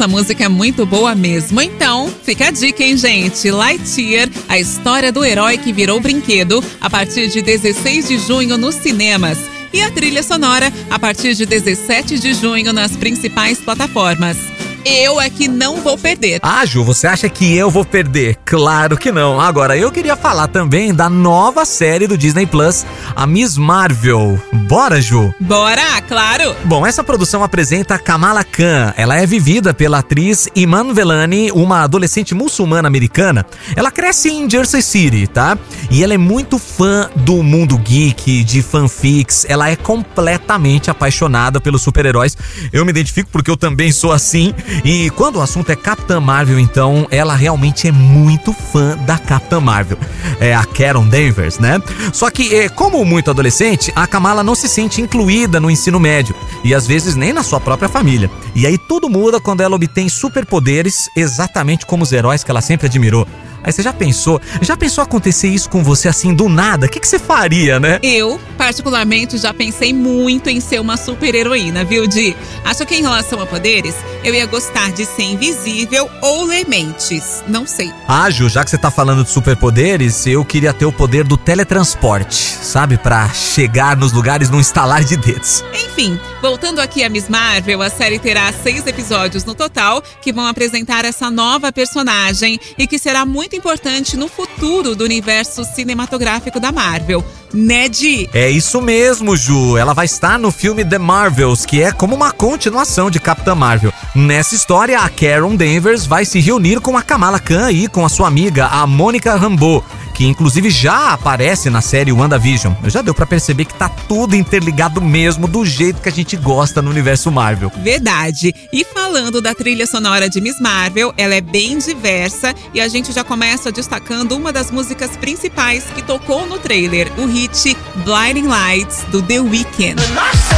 Essa 0.03 0.07
música 0.09 0.43
é 0.43 0.49
muito 0.49 0.85
boa 0.85 1.15
mesmo. 1.15 1.61
Então, 1.61 2.13
fica 2.23 2.49
a 2.49 2.51
dica, 2.51 2.83
hein, 2.83 2.97
gente? 2.97 3.49
Lightyear, 3.49 4.27
a 4.49 4.59
história 4.59 5.13
do 5.13 5.23
herói 5.23 5.57
que 5.57 5.71
virou 5.71 5.97
brinquedo, 6.01 6.61
a 6.81 6.89
partir 6.89 7.29
de 7.29 7.41
16 7.41 8.09
de 8.09 8.17
junho 8.17 8.57
nos 8.57 8.75
cinemas. 8.75 9.37
E 9.71 9.81
a 9.81 9.89
trilha 9.89 10.21
sonora, 10.21 10.73
a 10.89 10.99
partir 10.99 11.33
de 11.35 11.45
17 11.45 12.19
de 12.19 12.33
junho 12.33 12.73
nas 12.73 12.97
principais 12.97 13.61
plataformas. 13.61 14.52
Eu 14.85 15.19
é 15.19 15.29
que 15.29 15.47
não 15.47 15.77
vou 15.81 15.97
perder. 15.97 16.39
Ah, 16.43 16.65
Ju, 16.65 16.83
você 16.83 17.07
acha 17.07 17.29
que 17.29 17.55
eu 17.55 17.69
vou 17.69 17.85
perder? 17.85 18.37
Claro 18.43 18.97
que 18.97 19.11
não. 19.11 19.39
Agora, 19.39 19.77
eu 19.77 19.91
queria 19.91 20.15
falar 20.17 20.47
também 20.47 20.93
da 20.93 21.09
nova 21.09 21.63
série 21.63 22.05
do 22.05 22.17
Disney 22.17 22.45
Plus, 22.45 22.85
a 23.15 23.25
Miss 23.25 23.57
Marvel. 23.57 24.37
Bora, 24.67 24.99
Ju? 24.99 25.33
Bora, 25.39 26.01
claro! 26.01 26.53
Bom, 26.65 26.85
essa 26.85 27.03
produção 27.03 27.43
apresenta 27.43 27.97
Kamala 27.97 28.43
Khan. 28.43 28.93
Ela 28.97 29.21
é 29.21 29.25
vivida 29.25 29.73
pela 29.73 29.99
atriz 29.99 30.49
Iman 30.53 30.93
Velani, 30.93 31.51
uma 31.51 31.83
adolescente 31.83 32.35
muçulmana 32.35 32.87
americana. 32.87 33.45
Ela 33.75 33.89
cresce 33.91 34.29
em 34.29 34.49
Jersey 34.49 34.81
City, 34.81 35.27
tá? 35.27 35.57
E 35.89 36.03
ela 36.03 36.13
é 36.13 36.17
muito 36.17 36.57
fã 36.59 37.09
do 37.15 37.41
mundo 37.41 37.77
geek, 37.77 38.43
de 38.43 38.61
fanfics. 38.61 39.45
Ela 39.47 39.69
é 39.69 39.75
completamente 39.77 40.91
apaixonada 40.91 41.61
pelos 41.61 41.81
super-heróis. 41.81 42.35
Eu 42.71 42.83
me 42.83 42.91
identifico 42.91 43.29
porque 43.31 43.49
eu 43.49 43.57
também 43.57 43.91
sou 43.91 44.11
assim. 44.11 44.53
E 44.83 45.09
quando 45.11 45.37
o 45.37 45.41
assunto 45.41 45.71
é 45.71 45.75
Capitã 45.75 46.19
Marvel, 46.19 46.59
então, 46.59 47.07
ela 47.11 47.35
realmente 47.35 47.87
é 47.87 47.91
muito 47.91 48.53
fã 48.53 48.97
da 48.97 49.17
Capitã 49.17 49.59
Marvel. 49.59 49.97
É 50.39 50.53
a 50.53 50.63
Karen 50.65 51.07
Danvers, 51.07 51.59
né? 51.59 51.81
Só 52.11 52.29
que, 52.29 52.55
é, 52.55 52.69
como 52.69 53.03
muito 53.05 53.29
adolescente, 53.29 53.91
a 53.95 54.07
Kamala 54.07 54.43
não 54.43 54.55
se 54.55 54.67
sente 54.67 55.01
incluída 55.01 55.59
no 55.59 55.69
ensino 55.69 55.99
médio 55.99 56.35
e 56.63 56.73
às 56.73 56.87
vezes 56.87 57.15
nem 57.15 57.33
na 57.33 57.43
sua 57.43 57.59
própria 57.59 57.89
família. 57.89 58.29
E 58.55 58.65
aí 58.65 58.77
tudo 58.77 59.09
muda 59.09 59.39
quando 59.39 59.61
ela 59.61 59.75
obtém 59.75 60.09
superpoderes, 60.09 61.09
exatamente 61.15 61.85
como 61.85 62.03
os 62.03 62.11
heróis 62.11 62.43
que 62.43 62.51
ela 62.51 62.61
sempre 62.61 62.87
admirou. 62.87 63.27
Aí 63.63 63.71
você 63.71 63.81
já 63.81 63.93
pensou? 63.93 64.41
Já 64.61 64.75
pensou 64.75 65.03
acontecer 65.03 65.47
isso 65.47 65.69
com 65.69 65.83
você 65.83 66.07
assim 66.07 66.33
do 66.33 66.49
nada? 66.49 66.85
O 66.85 66.89
que, 66.89 66.99
que 66.99 67.07
você 67.07 67.17
faria, 67.17 67.79
né? 67.79 67.99
Eu, 68.03 68.39
particularmente, 68.57 69.37
já 69.37 69.53
pensei 69.53 69.93
muito 69.93 70.49
em 70.49 70.59
ser 70.59 70.79
uma 70.79 70.97
super-heroína, 70.97 71.83
viu, 71.83 72.05
Di? 72.05 72.35
Acho 72.65 72.85
que 72.85 72.95
em 72.95 73.01
relação 73.01 73.41
a 73.41 73.45
poderes, 73.45 73.95
eu 74.23 74.33
ia 74.33 74.45
gostar 74.45 74.91
de 74.91 75.05
ser 75.05 75.23
invisível 75.23 76.09
ou 76.21 76.45
ler 76.45 76.67
mentes. 76.67 77.43
Não 77.47 77.65
sei. 77.65 77.91
Ah, 78.07 78.29
Ju, 78.29 78.49
já 78.49 78.63
que 78.63 78.69
você 78.69 78.77
tá 78.77 78.91
falando 78.91 79.23
de 79.23 79.29
superpoderes, 79.29 80.27
eu 80.27 80.43
queria 80.43 80.73
ter 80.73 80.85
o 80.85 80.91
poder 80.91 81.23
do 81.23 81.37
teletransporte, 81.37 82.35
sabe? 82.35 82.97
Pra 82.97 83.29
chegar 83.29 83.95
nos 83.95 84.11
lugares 84.11 84.49
num 84.49 84.59
estalar 84.59 85.03
de 85.03 85.15
dedos. 85.15 85.63
Enfim, 85.73 86.19
voltando 86.41 86.79
aqui 86.79 87.03
a 87.03 87.09
Miss 87.09 87.29
Marvel, 87.29 87.81
a 87.81 87.89
série 87.89 88.19
terá 88.19 88.51
seis 88.51 88.85
episódios 88.85 89.45
no 89.45 89.53
total 89.53 90.03
que 90.21 90.33
vão 90.33 90.45
apresentar 90.47 91.05
essa 91.05 91.29
nova 91.29 91.71
personagem 91.71 92.59
e 92.77 92.87
que 92.87 92.97
será 92.97 93.25
muito 93.25 93.52
importante 93.55 94.17
no 94.17 94.27
futuro 94.27 94.95
do 94.95 95.03
universo 95.03 95.63
cinematográfico 95.63 96.59
da 96.59 96.71
Marvel. 96.71 97.23
Ned, 97.53 98.29
É 98.33 98.49
isso 98.49 98.81
mesmo, 98.81 99.37
Ju. 99.37 99.77
Ela 99.77 99.93
vai 99.93 100.05
estar 100.05 100.39
no 100.39 100.51
filme 100.51 100.83
The 100.83 100.97
Marvels, 100.97 101.65
que 101.65 101.83
é 101.83 101.91
como 101.91 102.15
uma 102.15 102.31
continuação 102.31 103.11
de 103.11 103.19
Capitã 103.19 103.53
Marvel. 103.53 103.93
Nessa 104.15 104.55
história, 104.55 104.99
a 104.99 105.09
Karen 105.09 105.55
Danvers 105.55 106.05
vai 106.05 106.25
se 106.25 106.39
reunir 106.39 106.79
com 106.79 106.97
a 106.97 107.03
Kamala 107.03 107.39
Khan 107.39 107.71
e 107.71 107.87
com 107.87 108.03
a 108.03 108.09
sua 108.09 108.27
amiga, 108.27 108.65
a 108.65 108.87
Mônica 108.87 109.35
Rambeau, 109.35 109.85
que 110.13 110.25
inclusive 110.25 110.69
já 110.69 111.13
aparece 111.13 111.69
na 111.69 111.81
série 111.81 112.11
WandaVision. 112.11 112.73
Já 112.85 113.01
deu 113.01 113.13
pra 113.13 113.25
perceber 113.25 113.65
que 113.65 113.73
tá 113.73 113.89
tudo 113.89 114.35
interligado 114.35 115.01
mesmo, 115.01 115.47
do 115.47 115.65
jeito 115.65 116.01
que 116.01 116.09
a 116.09 116.11
gente 116.11 116.35
gosta 116.35 116.81
no 116.81 116.89
universo 116.89 117.31
Marvel. 117.31 117.71
verdade. 117.77 118.53
E 118.71 118.85
falando 118.85 119.41
da 119.41 119.53
trilha 119.53 119.87
sonora 119.87 120.29
de 120.29 120.39
Miss 120.39 120.59
Marvel, 120.59 121.13
ela 121.17 121.35
é 121.35 121.41
bem 121.41 121.77
diversa 121.77 122.53
e 122.73 122.81
a 122.81 122.87
gente 122.87 123.11
já 123.11 123.23
começa 123.23 123.71
destacando 123.71 124.33
uma 124.33 124.51
das 124.51 124.71
músicas 124.71 125.17
principais 125.17 125.83
que 125.95 126.01
tocou 126.01 126.45
no 126.45 126.59
trailer, 126.59 127.11
o 127.17 127.25
hit 127.25 127.75
Blinding 128.05 128.47
Lights 128.47 129.03
do 129.11 129.21
The 129.21 129.39
Weeknd. 129.39 130.01
I'm 130.23 130.52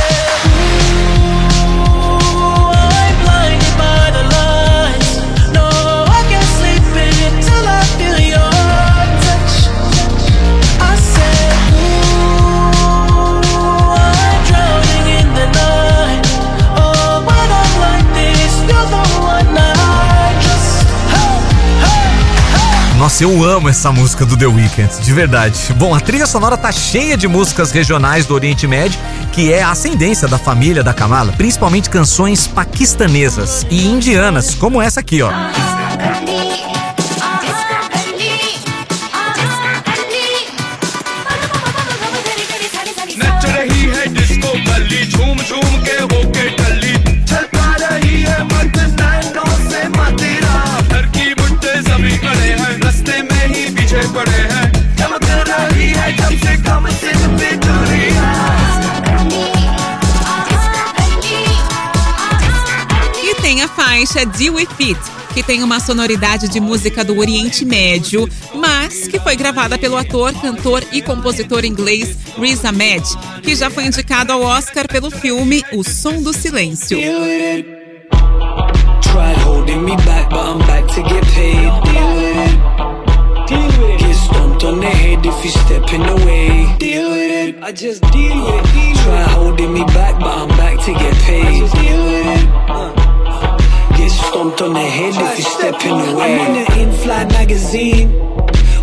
Nossa, 22.98 23.24
eu 23.24 23.44
amo 23.44 23.68
essa 23.68 23.92
música 23.92 24.26
do 24.26 24.38
The 24.38 24.46
Weeknd, 24.46 25.02
de 25.02 25.14
verdade. 25.14 25.74
Bom, 25.78 25.94
a 25.94 26.00
trilha 26.00 26.26
sonora 26.26 26.56
tá 26.56 26.72
cheia 26.72 27.18
de 27.18 27.28
músicas 27.28 27.70
regionais 27.72 28.26
do 28.26 28.34
Oriente 28.34 28.66
Médio, 28.66 28.98
que 29.34 29.52
é 29.52 29.62
a 29.62 29.72
ascendência 29.72 30.30
da 30.30 30.38
família 30.38 30.82
da 30.82 30.94
Kamala, 30.94 31.34
principalmente 31.34 31.90
canções 31.90 32.48
paquistanesas 32.48 33.68
e 33.70 33.86
indianas, 33.86 34.56
como 34.56 34.82
essa 34.82 35.02
aqui, 35.02 35.22
ó. 35.22 35.30
Faixa 63.96 64.26
Deal 64.26 64.56
With 64.56 64.68
It, 64.78 65.00
que 65.34 65.42
tem 65.42 65.64
uma 65.64 65.80
sonoridade 65.80 66.50
de 66.50 66.60
música 66.60 67.02
do 67.02 67.18
Oriente 67.18 67.64
Médio, 67.64 68.30
mas 68.54 69.08
que 69.08 69.18
foi 69.18 69.38
gravada 69.38 69.78
pelo 69.78 69.96
ator, 69.96 70.34
cantor 70.34 70.84
e 70.92 71.02
compositor 71.02 71.64
inglês 71.64 72.18
Riz 72.38 72.66
Ahmed, 72.66 73.04
que 73.42 73.56
já 73.56 73.70
foi 73.70 73.86
indicado 73.86 74.34
ao 74.34 74.42
Oscar 74.42 74.86
pelo 74.86 75.10
filme 75.10 75.64
O 75.72 75.82
Som 75.82 76.22
do 76.22 76.34
Silêncio. 76.34 76.98
Get 94.06 94.12
stomped 94.12 94.62
on 94.62 94.74
the 94.74 94.80
head 94.80 95.14
if 95.16 95.38
you 95.38 95.44
step 95.44 95.74
in 95.86 95.98
the 95.98 96.16
way. 96.16 96.36
I'm 96.36 96.40
on 96.40 96.80
in-flight 96.80 97.32
magazine. 97.32 98.10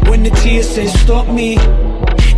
When 0.09 0.23
the 0.23 0.35
TSA 0.35 0.89
stop 0.99 1.29
me, 1.29 1.57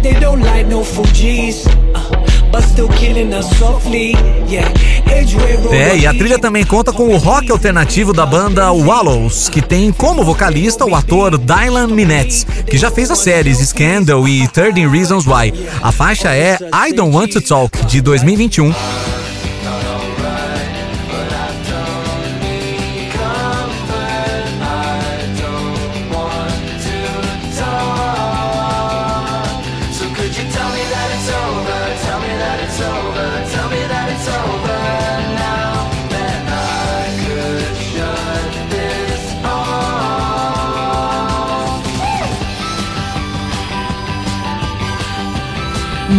they 0.03 0.18
don't 0.20 0.42
like 0.42 0.66
no 0.66 0.83
Fugees. 0.83 1.66
Uh, 1.94 2.51
but 2.53 2.62
still 2.62 2.88
killing 2.88 3.33
us 3.33 3.49
softly. 3.59 4.12
Yeah. 4.47 4.68
Edgeway 5.07 5.57
road 5.57 5.75
É, 5.75 5.97
e 5.97 6.07
a 6.07 6.12
trilha 6.12 6.38
também 6.38 6.64
conta 6.64 6.92
com 6.92 7.09
o 7.09 7.16
rock 7.16 7.51
alternativo 7.51 8.12
da 8.12 8.27
banda 8.27 8.70
Wallows, 8.73 9.49
que 9.49 9.62
tem 9.62 9.90
como 9.90 10.23
vocalista 10.23 10.85
o 10.85 10.94
ator 10.94 11.38
Dylan 11.38 11.88
Minetti, 11.88 12.44
que 12.66 12.77
já 12.77 12.90
fez 12.90 13.11
as 13.11 13.18
séries 13.18 13.59
Scandal 13.59 14.29
e 14.29 14.47
13 14.49 14.87
Reasons 14.87 15.27
Why. 15.27 15.53
A 15.83 15.90
faixa 15.90 16.35
é 16.35 16.59
I 16.88 16.92
Don't 16.92 17.16
Want 17.16 17.33
to 17.33 17.40
Talk, 17.40 17.87
de 17.87 18.01
2021. 18.01 18.73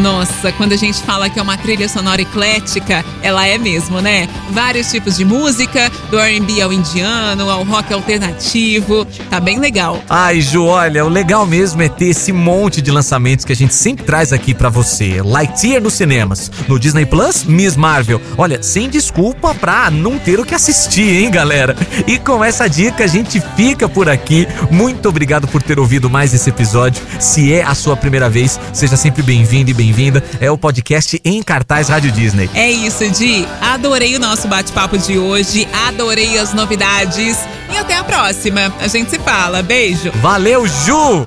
Nossa, 0.06 0.52
quando 0.52 0.74
a 0.74 0.76
gente 0.76 1.02
fala 1.02 1.32
que 1.32 1.40
é 1.40 1.42
uma 1.42 1.58
trilha 1.58 1.90
sonora 1.90 2.22
eclética, 2.22 3.04
ela 3.24 3.48
é 3.48 3.58
mesmo, 3.58 4.02
né? 4.02 4.30
Vários 4.52 4.92
tipos 4.92 5.18
de 5.18 5.26
música, 5.26 5.92
do 6.12 6.20
R&B 6.20 6.62
ao 6.62 6.72
indiano, 6.72 7.50
ao 7.50 7.64
rock 7.64 7.92
alternativo, 7.92 9.04
tá 9.32 9.40
bem 9.40 9.58
legal. 9.58 10.00
Ai, 10.08 10.42
Ju, 10.42 10.66
olha, 10.66 11.04
o 11.04 11.10
legal 11.10 11.44
mesmo 11.48 11.82
é 11.82 11.90
ter 11.90 12.10
esse 12.10 12.32
monte 12.32 12.84
de 12.84 12.92
lançamentos 12.92 13.44
que 13.46 13.52
a 13.52 13.56
gente 13.56 13.74
sempre 13.74 14.06
traz 14.06 14.32
aqui 14.32 14.54
pra 14.54 14.70
você. 14.70 15.24
Lightyear 15.24 15.82
nos 15.82 15.96
cinemas, 15.96 16.52
no 16.68 16.78
Disney 16.78 17.08
Plus, 17.08 17.44
Miss 17.44 17.76
Marvel. 17.76 18.22
Olha, 18.38 18.62
sem 18.62 18.88
desculpa 18.88 19.56
pra 19.56 19.90
não 19.90 20.20
ter 20.20 20.40
o 20.40 20.46
que 20.46 20.54
assistir, 20.54 21.24
hein, 21.24 21.32
galera? 21.32 21.76
E 22.06 22.20
com 22.20 22.44
essa 22.44 22.68
dica 22.68 23.06
a 23.06 23.08
gente 23.08 23.42
fica 23.56 23.90
por 23.90 24.08
aqui. 24.08 24.48
Muito 24.70 25.10
obrigado 25.10 25.48
por 25.48 25.64
ter 25.64 25.80
ouvido 25.80 26.12
mais 26.12 26.32
esse 26.32 26.52
episódio. 26.52 27.02
Se 27.20 27.52
é 27.52 27.64
a 27.64 27.74
sua 27.74 27.98
primeira 27.98 28.30
vez, 28.30 28.60
seja 28.72 28.96
sempre 28.96 29.24
bem-vindo 29.24 29.72
e 29.72 29.74
bem-vinda. 29.96 30.22
É 30.42 30.52
o 30.52 30.58
podcast 30.58 31.20
em 31.24 31.42
cartaz 31.42 31.88
Rádio 31.88 32.12
Disney. 32.12 32.50
É 32.54 32.70
isso, 32.70 33.10
Di. 33.10 33.48
Adorei 33.62 34.16
o 34.16 34.20
nosso 34.20 34.48
bate-papo 34.48 34.98
de 34.98 35.18
hoje, 35.18 35.68
adorei 35.88 36.38
as 36.38 36.54
novidades. 36.54 37.40
E 37.74 37.78
até 37.78 37.96
a 37.96 38.04
próxima. 38.04 38.74
A 38.80 38.88
gente 38.88 39.10
se 39.10 39.20
fala. 39.20 39.64
Beijo. 39.64 40.12
Valeu, 40.22 40.68
Ju! 40.68 41.24